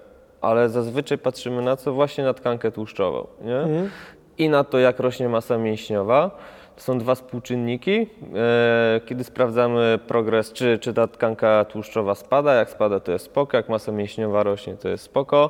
ale 0.41 0.69
zazwyczaj 0.69 1.17
patrzymy 1.17 1.61
na 1.61 1.75
co? 1.77 1.93
Właśnie 1.93 2.23
na 2.23 2.33
tkankę 2.33 2.71
tłuszczową, 2.71 3.27
nie? 3.41 3.89
I 4.37 4.49
na 4.49 4.63
to, 4.63 4.79
jak 4.79 4.99
rośnie 4.99 5.29
masa 5.29 5.57
mięśniowa. 5.57 6.31
Są 6.79 6.99
dwa 6.99 7.15
współczynniki. 7.15 8.07
E, 8.35 9.01
Kiedy 9.05 9.23
sprawdzamy 9.23 9.99
progres, 10.07 10.53
czy, 10.53 10.77
czy 10.81 10.93
ta 10.93 11.07
tkanka 11.07 11.65
tłuszczowa 11.65 12.15
spada, 12.15 12.53
jak 12.53 12.69
spada, 12.69 12.99
to 12.99 13.11
jest 13.11 13.25
spoko, 13.25 13.57
jak 13.57 13.69
masa 13.69 13.91
mięśniowa 13.91 14.43
rośnie, 14.43 14.73
to 14.75 14.89
jest 14.89 15.03
spoko. 15.03 15.49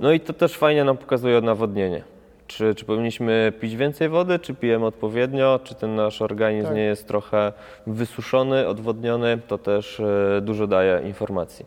No 0.00 0.12
i 0.12 0.20
to 0.20 0.32
też 0.32 0.56
fajnie 0.58 0.84
nam 0.84 0.96
pokazuje 0.96 1.40
nawodnienie. 1.40 2.02
Czy, 2.46 2.74
czy 2.74 2.84
powinniśmy 2.84 3.52
pić 3.60 3.76
więcej 3.76 4.08
wody, 4.08 4.38
czy 4.38 4.54
pijemy 4.54 4.86
odpowiednio, 4.86 5.60
czy 5.64 5.74
ten 5.74 5.94
nasz 5.94 6.22
organizm 6.22 6.66
Tak. 6.66 6.76
nie 6.76 6.82
jest 6.82 7.08
trochę 7.08 7.52
wysuszony, 7.86 8.66
odwodniony, 8.68 9.38
to 9.48 9.58
też 9.58 10.00
e, 10.00 10.40
dużo 10.40 10.66
daje 10.66 11.00
informacji. 11.06 11.66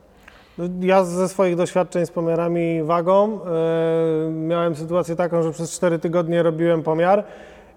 No, 0.57 0.65
Ja 0.81 1.03
ze 1.03 1.29
swoich 1.29 1.55
doświadczeń 1.55 2.05
z 2.05 2.11
pomiarami 2.11 2.75
i 2.75 2.83
wagą 2.83 3.39
e, 3.45 4.31
miałem 4.31 4.75
sytuację 4.75 5.15
taką, 5.15 5.43
że 5.43 5.51
przez 5.51 5.75
4 5.75 5.99
tygodnie 5.99 6.43
robiłem 6.43 6.83
pomiar 6.83 7.23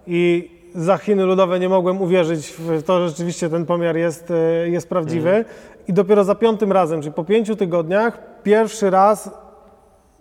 i 0.07 0.51
za 0.75 0.97
Chiny 0.97 1.25
Ludowe 1.25 1.59
nie 1.59 1.69
mogłem 1.69 2.01
uwierzyć 2.01 2.47
w 2.47 2.83
to, 2.83 2.99
że 2.99 3.09
rzeczywiście 3.09 3.49
ten 3.49 3.65
pomiar 3.65 3.97
jest, 3.97 4.31
e, 4.31 4.69
jest 4.69 4.89
prawdziwy. 4.89 5.45
I 5.87 5.93
dopiero 5.93 6.23
za 6.23 6.35
piątym 6.35 6.71
razem, 6.71 7.01
czyli 7.01 7.13
po 7.13 7.23
pięciu 7.23 7.55
tygodniach, 7.55 8.19
pierwszy 8.43 8.89
raz 8.89 9.31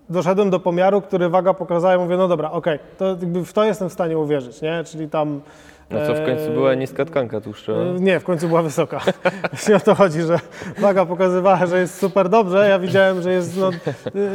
doszedłem 0.09 0.51
do 0.51 0.61
pomiaru, 0.61 1.01
który 1.01 1.29
waga 1.29 1.55
pokazała 1.55 1.95
i 1.95 1.99
mówię, 1.99 2.17
no 2.17 2.29
dobra, 2.29 2.51
okej, 2.51 2.79
to 2.99 3.07
jakby 3.07 3.45
w 3.45 3.53
to 3.53 3.65
jestem 3.65 3.88
w 3.88 3.93
stanie 3.93 4.19
uwierzyć, 4.19 4.62
nie? 4.62 4.85
Czyli 4.85 5.09
tam... 5.09 5.41
No 5.90 6.07
co 6.07 6.14
w 6.14 6.25
końcu 6.27 6.45
e, 6.45 6.51
była 6.51 6.75
niska 6.75 7.05
tkanka 7.05 7.40
tłuszczowa. 7.40 7.81
E, 7.83 8.01
Nie, 8.01 8.21
w 8.21 8.25
końcu 8.25 8.49
była 8.49 8.62
wysoka. 8.62 9.01
Właśnie 9.53 9.77
o 9.77 9.81
to 9.81 9.95
chodzi, 9.95 10.23
że 10.23 10.38
waga 10.79 11.07
pokazywała, 11.07 11.66
że 11.66 11.79
jest 11.81 11.99
super 11.99 12.29
dobrze. 12.29 12.68
Ja 12.68 12.79
widziałem, 12.79 13.23
że 13.23 13.33
jest. 13.33 13.57
No, 13.57 13.71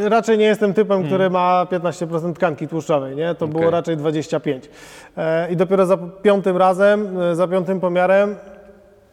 y, 0.05 0.09
raczej 0.09 0.37
nie 0.37 0.45
jestem 0.45 0.73
typem, 0.73 1.03
który 1.03 1.29
ma 1.29 1.65
15% 1.71 2.33
tkanki 2.33 2.67
tłuszczowej, 2.67 3.15
nie? 3.15 3.35
To 3.35 3.47
było 3.47 3.61
Okej. 3.61 3.71
raczej 3.71 3.97
25. 3.97 4.69
E, 5.17 5.51
I 5.51 5.55
dopiero 5.55 5.85
za 5.85 5.97
piątym 5.97 6.57
razem, 6.57 7.19
e, 7.19 7.35
za 7.35 7.47
piątym 7.47 7.79
pomiarem 7.79 8.35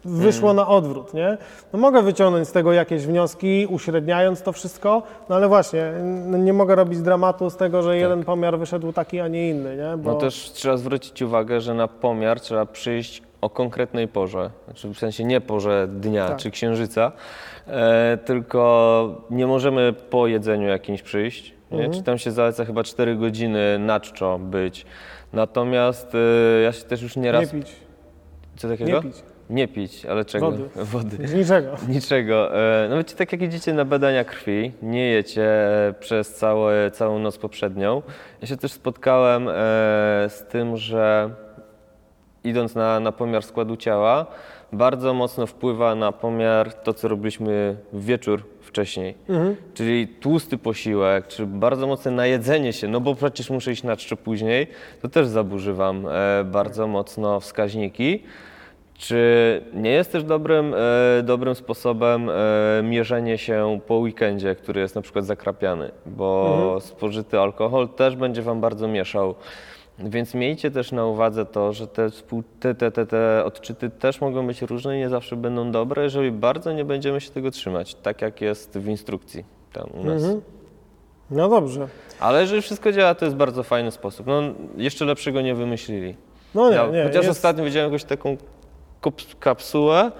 wyszło 0.04 0.52
na 0.52 0.68
odwrót, 0.68 1.14
nie? 1.14 1.38
No 1.72 1.78
mogę 1.78 2.02
wyciągnąć 2.02 2.48
z 2.48 2.52
tego 2.52 2.72
jakieś 2.72 3.06
wnioski, 3.06 3.66
uśredniając 3.70 4.42
to 4.42 4.52
wszystko, 4.52 5.02
no 5.28 5.36
ale 5.36 5.48
właśnie, 5.48 5.92
nie 6.38 6.52
mogę 6.52 6.74
robić 6.74 7.00
dramatu 7.00 7.50
z 7.50 7.56
tego, 7.56 7.82
że 7.82 7.96
jeden 7.96 8.24
pomiar 8.24 8.58
wyszedł 8.58 8.92
taki, 8.92 9.20
a 9.20 9.28
nie 9.28 9.50
inny, 9.50 9.76
nie? 9.76 9.96
Bo... 9.96 10.12
No 10.12 10.18
też 10.18 10.50
trzeba 10.52 10.76
zwrócić 10.76 11.22
uwagę, 11.22 11.60
że 11.60 11.74
na 11.74 11.88
pomiar 11.88 12.40
trzeba 12.40 12.66
przyjść 12.66 13.22
o 13.40 13.50
konkretnej 13.50 14.08
porze, 14.08 14.50
znaczy 14.64 14.88
w 14.88 14.98
sensie 14.98 15.24
nie 15.24 15.40
porze 15.40 15.88
dnia 15.90 16.28
Tak. 16.28 16.36
czy 16.38 16.50
księżyca, 16.50 17.12
e, 17.66 18.18
tylko 18.24 19.22
nie 19.30 19.46
możemy 19.46 19.92
po 20.10 20.26
jedzeniu 20.26 20.68
jakimś 20.68 21.02
przyjść. 21.02 21.54
Nie? 21.70 21.78
Mhm. 21.78 21.92
Czy 21.92 22.02
tam 22.02 22.18
się 22.18 22.30
zaleca 22.30 22.64
chyba 22.64 22.82
4 22.84 23.16
godziny 23.16 23.78
na 23.78 24.00
czczo 24.00 24.38
być. 24.38 24.86
Natomiast 25.32 26.14
e, 26.14 26.62
ja 26.62 26.72
się 26.72 26.84
też 26.84 27.02
już 27.02 27.16
nie 27.16 27.22
nieraz... 27.22 27.50
pić, 27.50 27.72
Co 28.56 28.68
takiego? 28.68 28.90
nie 28.92 29.02
pić. 29.02 29.33
Nie 29.54 29.68
pić, 29.68 30.06
ale 30.06 30.24
czego? 30.24 30.50
Wody. 30.50 30.68
Wody. 30.92 31.36
Niczego. 31.36 31.76
Niczego. 31.88 32.56
E, 32.56 32.86
No 32.90 32.96
wiecie, 32.96 33.16
tak 33.16 33.32
jak 33.32 33.42
idziecie 33.42 33.72
na 33.72 33.84
badania 33.84 34.24
krwi, 34.24 34.72
nie 34.82 35.08
jecie 35.08 35.42
e, 35.88 35.94
przez 36.00 36.34
całe, 36.34 36.90
całą 36.90 37.18
noc 37.18 37.38
poprzednią. 37.38 38.02
Ja 38.40 38.46
się 38.46 38.56
też 38.56 38.72
spotkałem 38.72 39.48
e, 39.48 39.52
z 40.28 40.44
tym, 40.50 40.76
że 40.76 41.30
idąc 42.44 42.74
na, 42.74 43.00
na 43.00 43.12
pomiar 43.12 43.42
składu 43.42 43.76
ciała, 43.76 44.26
bardzo 44.72 45.14
mocno 45.14 45.46
wpływa 45.46 45.94
na 45.94 46.12
pomiar 46.12 46.74
to, 46.74 46.94
co 46.94 47.08
robiliśmy 47.08 47.76
w 47.92 48.04
wieczór 48.04 48.42
wcześniej. 48.60 49.14
Czyli 49.74 50.08
tłusty 50.08 50.58
posiłek, 50.58 51.26
czy 51.26 51.46
bardzo 51.46 51.86
mocne 51.86 52.10
najedzenie 52.10 52.72
się, 52.72 52.88
no 52.88 53.00
bo 53.00 53.14
przecież 53.14 53.50
muszę 53.50 53.72
iść 53.72 53.82
na 53.82 53.96
czczo 53.96 54.16
później, 54.16 54.66
to 55.02 55.08
też 55.08 55.26
zaburzy 55.26 55.74
Wam 55.74 56.06
e, 56.06 56.44
bardzo 56.44 56.86
mocno 56.86 57.40
wskaźniki. 57.40 58.22
Czy 59.04 59.62
nie 59.74 59.90
jest 59.90 60.12
też 60.12 60.24
dobrym, 60.24 60.74
e, 60.74 61.22
dobrym 61.22 61.54
sposobem 61.54 62.30
e, 62.30 62.34
mierzenie 62.82 63.38
się 63.38 63.80
po 63.86 63.94
weekendzie, 63.96 64.54
który 64.54 64.80
jest 64.80 64.94
na 64.94 65.02
przykład 65.02 65.24
zakrapiany, 65.24 65.90
bo 66.06 66.78
spożyty 66.80 67.40
alkohol 67.40 67.88
też 67.88 68.16
będzie 68.16 68.42
Wam 68.42 68.60
bardzo 68.60 68.88
mieszał. 68.88 69.34
Więc 69.98 70.34
miejcie 70.34 70.70
też 70.70 70.92
na 70.92 71.06
uwadze 71.06 71.46
to, 71.46 71.72
że 71.72 71.86
te, 71.86 72.08
te, 72.60 72.74
te, 72.74 72.90
te, 72.90 73.06
te 73.06 73.44
odczyty 73.44 73.90
też 73.90 74.20
mogą 74.20 74.46
być 74.46 74.62
różne 74.62 74.96
i 74.96 74.98
nie 74.98 75.08
zawsze 75.08 75.36
będą 75.36 75.70
dobre, 75.70 76.02
jeżeli 76.02 76.32
bardzo 76.32 76.72
nie 76.72 76.84
będziemy 76.84 77.20
się 77.20 77.30
tego 77.30 77.50
trzymać, 77.50 77.94
tak 77.94 78.22
jak 78.22 78.40
jest 78.40 78.78
w 78.78 78.88
instrukcji 78.88 79.44
tam 79.72 79.86
u 80.00 80.04
nas. 80.04 80.22
No 81.30 81.48
dobrze. 81.48 81.88
Ale 82.20 82.40
jeżeli 82.40 82.62
wszystko 82.62 82.92
działa, 82.92 83.14
to 83.14 83.24
jest 83.24 83.36
bardzo 83.36 83.62
fajny 83.62 83.90
sposób. 83.90 84.26
No, 84.26 84.42
jeszcze 84.76 85.04
lepszego 85.04 85.40
nie 85.40 85.54
wymyślili. 85.54 86.16
No 86.54 86.70
nie, 86.70 86.76
Ja, 86.76 86.86
nie. 86.86 87.02
chociaż 87.02 87.24
jest- 87.24 87.28
ostatnio 87.30 87.64
widziałem 87.64 87.92
jakąś 87.92 88.04
taką 88.04 88.36
kapsułę, 89.40 90.12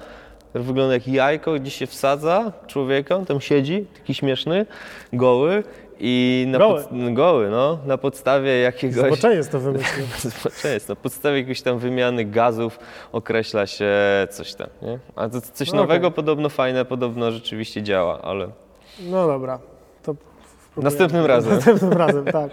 wygląda 0.55 0.94
jak 0.94 1.09
jajko, 1.09 1.53
gdzie 1.53 1.70
się 1.70 1.87
wsadza 1.87 2.53
człowieka, 2.66 3.18
tam 3.29 3.40
siedzi, 3.40 3.87
taki 3.94 4.14
śmieszny, 4.14 4.66
goły 5.12 5.62
i 6.01 6.44
na 6.49 6.59
Goły? 6.59 6.83
Pod, 6.83 7.14
goły, 7.14 7.51
no, 7.51 7.79
na 7.87 7.99
podstawie 7.99 8.61
jakiegoś 8.61 9.07
Zboczeniec 9.07 9.49
to 9.49 9.61
wymyślił. 9.61 10.07
Zboczeniec, 10.40 10.88
na 10.88 10.97
podstawie 10.97 11.38
jakiejś 11.38 11.62
tam 11.62 11.79
wymiany 11.79 12.25
gazów 12.25 12.79
określa 13.12 13.66
się 13.66 13.90
coś 14.31 14.55
tam, 14.55 14.66
nie? 14.83 14.99
A 15.16 15.29
to 15.29 15.40
coś 15.40 15.73
No 15.73 15.77
nowego 15.77 16.07
okej. 16.07 16.16
podobno 16.16 16.49
fajne, 16.49 16.85
podobno 16.85 17.31
rzeczywiście 17.31 17.83
działa, 17.83 18.23
ale 18.23 18.49
No 19.01 19.27
dobra. 19.27 19.59
Spróbuję. 20.75 20.91
następnym 20.91 21.27
razem. 21.27 21.55
Następnym 21.55 21.93
razem, 21.93 22.25
tak. 22.25 22.51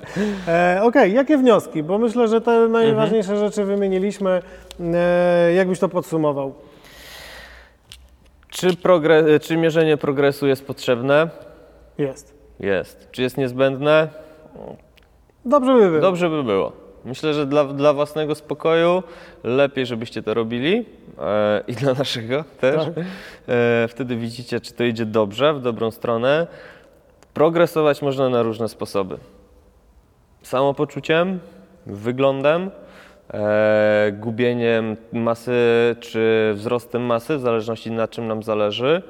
E, 0.48 0.80
Okej, 0.84 1.14
jakie 1.14 1.38
wnioski? 1.38 1.84
Bo 1.84 1.98
myślę, 1.98 2.28
że 2.28 2.42
te 2.42 2.68
najważniejsze 2.68 3.38
rzeczy 3.38 3.64
wymieniliśmy. 3.66 4.42
E, 4.94 5.54
jakbyś 5.54 5.80
to 5.80 5.90
podsumował? 5.90 6.54
Czy, 8.50 8.68
progre- 8.68 9.40
czy 9.40 9.58
mierzenie 9.58 9.98
progresu 9.98 10.48
jest 10.48 10.68
potrzebne? 10.68 11.30
Jest. 11.98 12.34
Jest. 12.60 13.08
Czy 13.12 13.22
jest 13.22 13.38
niezbędne? 13.38 14.08
Dobrze 15.46 15.74
by 15.74 15.90
było. 15.90 16.02
Dobrze 16.02 16.30
by 16.30 16.44
było. 16.44 16.72
Myślę, 17.06 17.34
że 17.34 17.46
dla, 17.46 17.64
dla 17.66 17.94
własnego 17.94 18.36
spokoju 18.36 19.04
lepiej, 19.44 19.86
żebyście 19.86 20.24
to 20.24 20.34
robili 20.34 20.86
e, 21.20 21.62
i 21.68 21.74
dla 21.74 21.94
naszego 21.94 22.44
też. 22.60 22.76
Tak. 22.86 22.94
E, 23.48 23.88
wtedy 23.88 24.16
widzicie, 24.16 24.60
czy 24.60 24.74
to 24.74 24.84
idzie 24.84 25.06
dobrze, 25.06 25.54
w 25.54 25.62
dobrą 25.62 25.92
stronę. 25.92 26.48
Progresować 27.34 28.02
można 28.02 28.30
na 28.30 28.44
różne 28.44 28.70
sposoby. 28.70 29.18
Samopoczuciem, 30.42 31.40
wyglądem, 31.86 32.72
e, 33.34 34.12
gubieniem 34.12 34.98
masy 35.14 35.52
czy 36.00 36.52
wzrostem 36.56 37.02
masy, 37.02 37.38
w 37.38 37.42
zależności 37.42 37.92
na 37.92 38.08
czym 38.08 38.28
nam 38.28 38.44
zależy. 38.44 39.02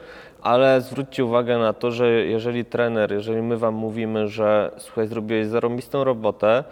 Ale 0.41 0.81
zwróćcie 0.81 1.25
uwagę 1.25 1.57
na 1.57 1.73
to, 1.73 1.91
że 1.91 2.09
jeżeli 2.09 2.65
trener, 2.65 3.11
jeżeli 3.11 3.41
my 3.41 3.57
Wam 3.57 3.73
mówimy, 3.73 4.27
że 4.27 4.71
słuchaj, 4.77 5.07
zrobiłeś 5.07 5.47
zarobistą 5.47 6.03
robotę, 6.03 6.63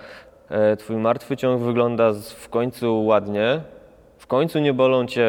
e, 0.50 0.78
Twój 0.78 0.96
martwy 0.96 1.38
ciąg 1.38 1.62
wygląda 1.62 2.14
w 2.36 2.50
końcu 2.50 3.06
ładnie, 3.06 3.62
końcu 4.30 4.60
nie 4.60 4.74
bolą 4.74 5.06
Cię 5.06 5.28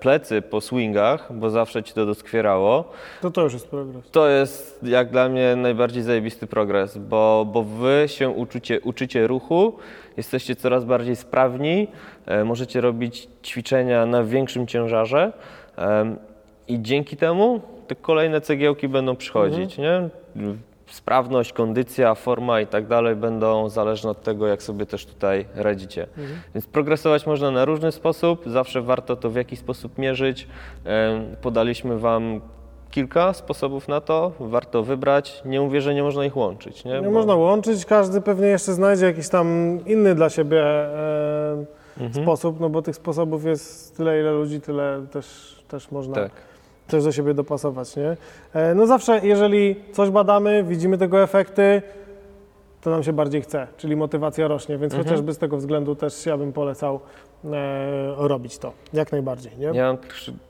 plecy 0.00 0.42
po 0.42 0.60
swingach, 0.60 1.32
bo 1.32 1.50
zawsze 1.50 1.82
Ci 1.82 1.94
to 1.94 2.06
doskwierało, 2.06 2.84
To 3.22 3.30
to 3.30 3.42
już 3.42 3.52
jest 3.52 3.68
progres. 3.68 4.10
to 4.10 4.28
jest 4.28 4.80
jak 4.82 5.10
dla 5.10 5.28
mnie 5.28 5.56
najbardziej 5.56 6.02
zajebisty 6.02 6.46
progres, 6.46 6.98
bo, 6.98 7.46
bo 7.52 7.62
wy 7.62 8.04
się 8.06 8.28
uczycie, 8.28 8.80
uczycie 8.80 9.26
ruchu, 9.26 9.72
jesteście 10.16 10.56
coraz 10.56 10.84
bardziej 10.84 11.16
sprawni, 11.16 11.88
e, 12.26 12.44
możecie 12.44 12.80
robić 12.80 13.28
ćwiczenia 13.44 14.06
na 14.06 14.24
większym 14.24 14.66
ciężarze 14.66 15.32
em, 15.76 16.16
i 16.68 16.82
dzięki 16.82 17.16
temu 17.16 17.60
te 17.86 17.94
kolejne 17.94 18.40
cegiełki 18.40 18.88
będą 18.88 19.16
przychodzić, 19.16 19.78
nie? 19.78 20.08
Sprawność, 20.94 21.52
kondycja, 21.52 22.14
forma 22.14 22.60
i 22.60 22.66
tak 22.66 22.86
dalej 22.86 23.16
będą 23.16 23.68
zależne 23.68 24.10
od 24.10 24.22
tego, 24.22 24.46
jak 24.46 24.62
sobie 24.62 24.86
też 24.86 25.06
tutaj 25.06 25.46
radzicie. 25.54 26.06
Więc 26.54 26.66
progresować 26.66 27.26
można 27.26 27.50
na 27.50 27.64
różny 27.64 27.92
sposób, 27.92 28.42
zawsze 28.46 28.82
warto 28.82 29.16
to 29.16 29.30
w 29.30 29.34
jakiś 29.36 29.58
sposób 29.58 29.98
mierzyć. 29.98 30.48
Podaliśmy 31.42 31.98
Wam 31.98 32.40
kilka 32.90 33.32
sposobów 33.32 33.88
na 33.88 34.00
to, 34.00 34.32
warto 34.40 34.82
wybrać. 34.82 35.42
Nie 35.44 35.60
mówię, 35.60 35.80
że 35.80 35.94
nie 35.94 36.02
można 36.02 36.24
ich 36.24 36.36
łączyć. 36.36 36.84
Nie, 36.84 36.92
Nie 36.92 37.02
Bo- 37.02 37.10
można 37.10 37.34
łączyć, 37.34 37.84
każdy 37.84 38.20
pewnie 38.20 38.46
jeszcze 38.46 38.72
znajdzie 38.72 39.06
jakiś 39.06 39.28
tam 39.28 39.78
inny 39.86 40.14
dla 40.14 40.30
siebie 40.30 40.62
e, 40.64 41.64
Mhm. 42.00 42.24
sposób, 42.24 42.60
no 42.60 42.68
bo 42.68 42.82
tych 42.82 42.96
sposobów 42.96 43.44
jest 43.44 43.96
tyle, 43.96 44.20
ile 44.20 44.32
ludzi, 44.32 44.60
tyle 44.60 45.06
też, 45.12 45.56
też 45.68 45.90
można 45.90 46.14
Tak. 46.14 46.32
Też 46.86 47.04
do 47.04 47.12
siebie 47.12 47.34
dopasować, 47.34 47.96
nie? 47.96 48.16
E, 48.54 48.74
No 48.74 48.86
zawsze, 48.86 49.20
jeżeli 49.22 49.76
coś 49.92 50.10
badamy, 50.10 50.64
widzimy 50.64 50.98
tego 50.98 51.22
efekty, 51.22 51.82
to 52.80 52.90
nam 52.90 53.02
się 53.02 53.12
bardziej 53.12 53.42
chce, 53.42 53.66
czyli 53.76 53.96
motywacja 53.96 54.48
rośnie, 54.48 54.78
więc 54.78 54.92
Mhm. 54.92 55.04
chociażby 55.04 55.32
z 55.34 55.38
tego 55.38 55.56
względu 55.56 55.94
też 55.96 56.26
ja 56.26 56.36
bym 56.36 56.52
polecał 56.52 57.00
e, 57.44 57.48
robić 58.16 58.58
to, 58.58 58.72
jak 58.92 59.12
najbardziej, 59.12 59.52
nie? 59.58 59.66
Ja 59.66 59.86
mam 59.86 59.98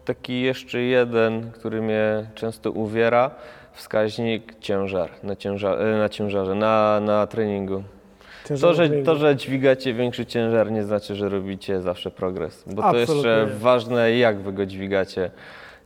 taki 0.04 0.40
jeszcze 0.40 0.80
jeden, 0.80 1.50
który 1.52 1.82
mnie 1.82 2.26
często 2.34 2.70
uwiera, 2.70 3.30
wskaźnik 3.72 4.58
ciężar 4.60 5.10
na, 5.22 5.36
ciężar, 5.36 5.82
e, 5.82 5.98
na 5.98 6.08
ciężarze, 6.08 6.54
na, 6.54 7.00
na 7.00 7.26
treningu. 7.26 7.82
Ciężar 8.48 8.70
To 8.70 8.74
że, 8.74 8.86
treningu. 8.88 9.06
to, 9.10 9.16
że 9.16 9.36
dźwigacie 9.36 9.94
większy 9.94 10.26
ciężar 10.26 10.72
nie 10.72 10.82
znaczy, 10.82 11.14
że 11.14 11.28
robicie 11.28 11.80
zawsze 11.80 12.10
progres, 12.10 12.64
bo 12.66 12.82
to 12.82 12.88
Absolutnie 12.88 13.14
jeszcze 13.14 13.46
nie. 13.54 13.58
ważne 13.60 14.12
jak 14.16 14.38
wy 14.40 14.52
go 14.52 14.66
dźwigacie. 14.66 15.30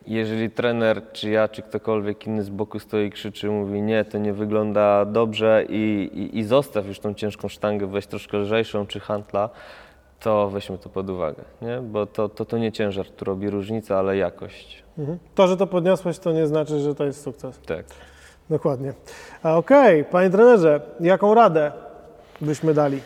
Jeżeli 0.07 0.51
trener, 0.51 1.03
czy 1.13 1.31
ja, 1.31 1.49
czy 1.49 1.63
ktokolwiek 1.63 2.27
inny 2.27 2.43
z 2.43 2.49
boku 2.49 2.79
stoi 2.79 3.07
i 3.07 3.11
krzyczy, 3.11 3.51
mówi 3.51 3.83
nie, 3.83 4.05
to 4.05 4.19
nie 4.19 4.33
wygląda 4.33 5.05
dobrze 5.05 5.65
i, 5.69 6.11
i, 6.15 6.39
i 6.39 6.45
zostaw 6.45 6.87
już 6.87 7.01
tą 7.01 7.15
ciężką 7.15 7.49
sztangę, 7.49 7.87
weź 7.87 8.07
troszkę 8.07 8.39
lżejszą 8.39 8.87
czy 8.87 9.01
hantla, 9.01 9.51
to 10.21 10.51
weźmy 10.51 10.79
to 10.79 10.89
pod 10.89 11.11
uwagę, 11.11 11.45
nie? 11.63 11.81
bo 11.83 12.07
to, 12.07 12.29
to, 12.29 12.45
to 12.45 12.59
nie 12.59 12.73
ciężar, 12.73 13.11
tu 13.11 13.25
robi 13.25 13.51
różnicę, 13.51 13.97
ale 13.97 14.17
jakość. 14.17 14.83
Mhm. 14.99 15.19
To, 15.35 15.49
że 15.49 15.57
to 15.57 15.67
podniosłeś, 15.67 16.19
to 16.19 16.33
nie 16.33 16.47
znaczy, 16.47 16.81
że 16.81 16.95
to 16.95 17.05
jest 17.05 17.23
sukces. 17.23 17.61
Tak. 17.67 17.85
Dokładnie. 18.51 18.93
A 19.43 19.57
Okej, 19.57 20.05
panie 20.05 20.31
trenerze, 20.31 20.81
jaką 21.01 21.35
radę 21.35 21.73
byśmy 22.41 22.75
dali? 22.75 23.01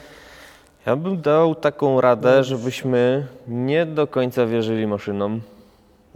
Ja 0.87 0.97
bym 0.97 1.21
dał 1.21 1.55
taką 1.55 2.01
radę, 2.01 2.45
żebyśmy 2.45 3.27
nie 3.49 3.87
do 3.87 4.07
końca 4.07 4.47
wierzyli 4.47 4.87
maszynom, 4.87 5.41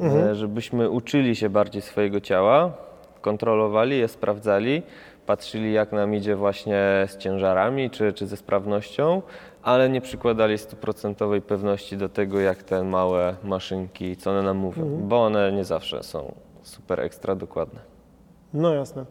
e, 0.00 0.34
żebyśmy 0.34 0.90
uczyli 0.90 1.36
się 1.36 1.48
bardziej 1.48 1.82
swojego 1.82 2.20
ciała, 2.20 2.72
kontrolowali 3.20 3.98
je, 3.98 4.08
sprawdzali, 4.08 4.82
patrzyli 5.26 5.72
jak 5.72 5.92
nam 5.92 6.14
idzie 6.14 6.36
właśnie 6.36 7.06
z 7.08 7.16
ciężarami 7.16 7.90
czy, 7.90 8.12
czy 8.12 8.26
ze 8.26 8.36
sprawnością, 8.36 9.22
ale 9.62 9.88
nie 9.88 10.00
przykładali 10.00 10.58
stuprocentowej 10.58 11.42
pewności 11.42 11.96
do 11.96 12.08
tego, 12.08 12.40
jak 12.40 12.62
te 12.62 12.84
małe 12.84 13.36
maszynki, 13.44 14.16
co 14.16 14.30
one 14.30 14.42
nam 14.42 14.56
mówią, 14.56 15.00
bo 15.08 15.24
one 15.24 15.52
nie 15.52 15.64
zawsze 15.64 16.02
są 16.02 16.34
super 16.62 17.00
ekstra 17.00 17.34
dokładne. 17.34 17.80
No 18.54 18.74
jasne. 18.74 19.04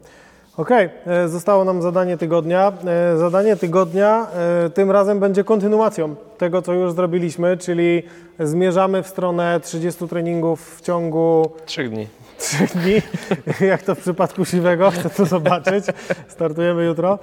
Okej, 0.58 0.90
e, 1.08 1.28
zostało 1.28 1.66
nam 1.66 1.82
zadanie 1.82 2.18
tygodnia. 2.18 2.72
E, 3.14 3.18
Zadanie 3.18 3.56
tygodnia 3.56 4.28
e, 4.66 4.70
tym 4.70 4.92
razem 4.92 5.20
będzie 5.20 5.44
kontynuacją 5.44 6.16
tego, 6.38 6.62
co 6.62 6.74
już 6.74 6.94
zrobiliśmy, 6.94 7.58
czyli 7.58 8.04
zmierzamy 8.40 9.04
w 9.04 9.08
stronę 9.08 9.60
30 9.64 10.08
treningów 10.08 10.78
w 10.78 10.82
ciągu 10.82 11.52
Trzech 11.66 11.90
dni. 11.90 12.08
trzech 12.38 12.78
dni, 12.78 13.02
jak 13.68 13.82
to 13.84 13.96
w 13.96 14.00
przypadku 14.00 14.46
siwego, 14.46 14.92
chcę 14.92 15.10
to 15.10 15.26
zobaczyć. 15.26 15.86
Startujemy 16.28 16.86
jutro. 16.86 17.20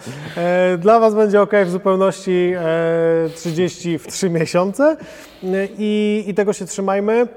Dla 0.78 1.00
Was 1.00 1.14
będzie 1.14 1.42
ok 1.42 1.52
w 1.64 1.70
zupełności 1.70 2.52
e, 2.56 3.28
30 3.34 3.98
w 3.98 4.06
3 4.06 4.30
miesiące 4.30 4.96
i, 5.78 6.24
i 6.26 6.34
tego 6.34 6.52
się 6.52 6.64
trzymajmy. 6.66 7.28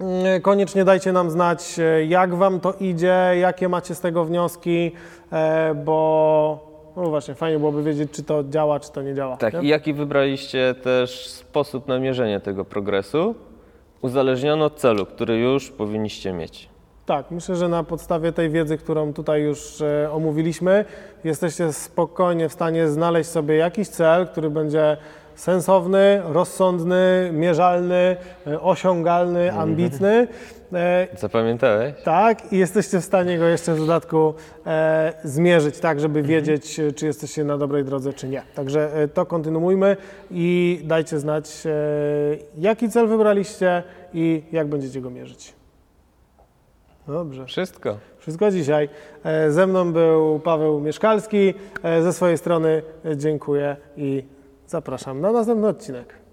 E, 0.00 0.40
Koniecznie 0.40 0.84
dajcie 0.84 1.12
nam 1.12 1.30
znać, 1.30 1.78
e, 1.78 2.04
jak 2.04 2.34
Wam 2.34 2.60
to 2.60 2.72
idzie, 2.80 3.16
jakie 3.40 3.68
macie 3.68 3.94
z 3.94 4.00
tego 4.00 4.24
wnioski, 4.24 4.92
e, 5.32 5.74
bo 5.74 6.76
no 6.96 7.02
właśnie, 7.02 7.34
fajnie 7.34 7.58
byłoby 7.58 7.82
wiedzieć, 7.82 8.10
czy 8.12 8.22
to 8.22 8.44
działa, 8.44 8.80
czy 8.80 8.92
to 8.92 9.02
nie 9.02 9.14
działa. 9.14 9.36
Tak, 9.36 9.54
nie? 9.54 9.60
i 9.62 9.68
jaki 9.68 9.94
wybraliście 9.94 10.74
też 10.82 11.28
sposób 11.28 11.88
na 11.88 11.98
mierzenie 11.98 12.40
tego 12.40 12.64
progresu, 12.64 13.34
uzależniony 14.02 14.64
od 14.64 14.76
celu, 14.76 15.06
który 15.06 15.38
już 15.38 15.70
powinniście 15.70 16.32
mieć. 16.32 16.68
Tak, 17.06 17.30
myślę, 17.30 17.56
że 17.56 17.68
na 17.68 17.84
podstawie 17.84 18.32
tej 18.32 18.50
wiedzy, 18.50 18.78
którą 18.78 19.12
tutaj 19.12 19.42
już 19.42 19.80
e, 19.80 20.12
omówiliśmy, 20.12 20.84
jesteście 21.24 21.72
spokojnie 21.72 22.48
w 22.48 22.52
stanie 22.52 22.88
znaleźć 22.88 23.30
sobie 23.30 23.56
jakiś 23.56 23.88
cel, 23.88 24.28
który 24.28 24.50
będzie 24.50 24.96
sensowny, 25.36 26.22
rozsądny, 26.24 27.30
mierzalny, 27.32 28.16
e, 28.46 28.60
osiągalny, 28.60 29.52
ambitny. 29.52 30.28
E, 30.72 31.08
Zapamiętałeś? 31.16 31.94
tak, 32.04 32.52
i 32.52 32.58
jesteście 32.58 33.00
w 33.00 33.04
stanie 33.04 33.38
go 33.38 33.44
jeszcze 33.44 33.74
w 33.74 33.78
dodatku 33.78 34.34
e, 34.66 35.12
zmierzyć, 35.24 35.78
tak, 35.78 36.00
żeby 36.00 36.22
wiedzieć, 36.22 36.80
e, 36.80 36.92
czy 36.92 37.06
jesteście 37.06 37.44
na 37.44 37.58
dobrej 37.58 37.84
drodze, 37.84 38.12
czy 38.12 38.28
nie. 38.28 38.42
Także 38.54 38.94
e, 38.94 39.08
to 39.08 39.26
kontynuujmy 39.26 39.96
i 40.30 40.80
dajcie 40.84 41.18
znać, 41.18 41.50
e, 41.66 41.70
jaki 42.58 42.90
cel 42.90 43.08
wybraliście 43.08 43.82
i 44.14 44.42
jak 44.52 44.66
będziecie 44.66 45.00
go 45.00 45.10
mierzyć. 45.10 45.52
Dobrze. 47.08 47.46
Wszystko. 47.46 47.98
Wszystko 48.18 48.50
dzisiaj. 48.50 48.88
Ze 49.48 49.66
mną 49.66 49.92
był 49.92 50.40
Paweł 50.40 50.80
Mieszkalski. 50.80 51.54
Ze 52.02 52.12
swojej 52.12 52.38
strony 52.38 52.82
dziękuję 53.16 53.76
i 53.96 54.24
zapraszam 54.66 55.20
na 55.20 55.32
następny 55.32 55.68
odcinek. 55.68 56.25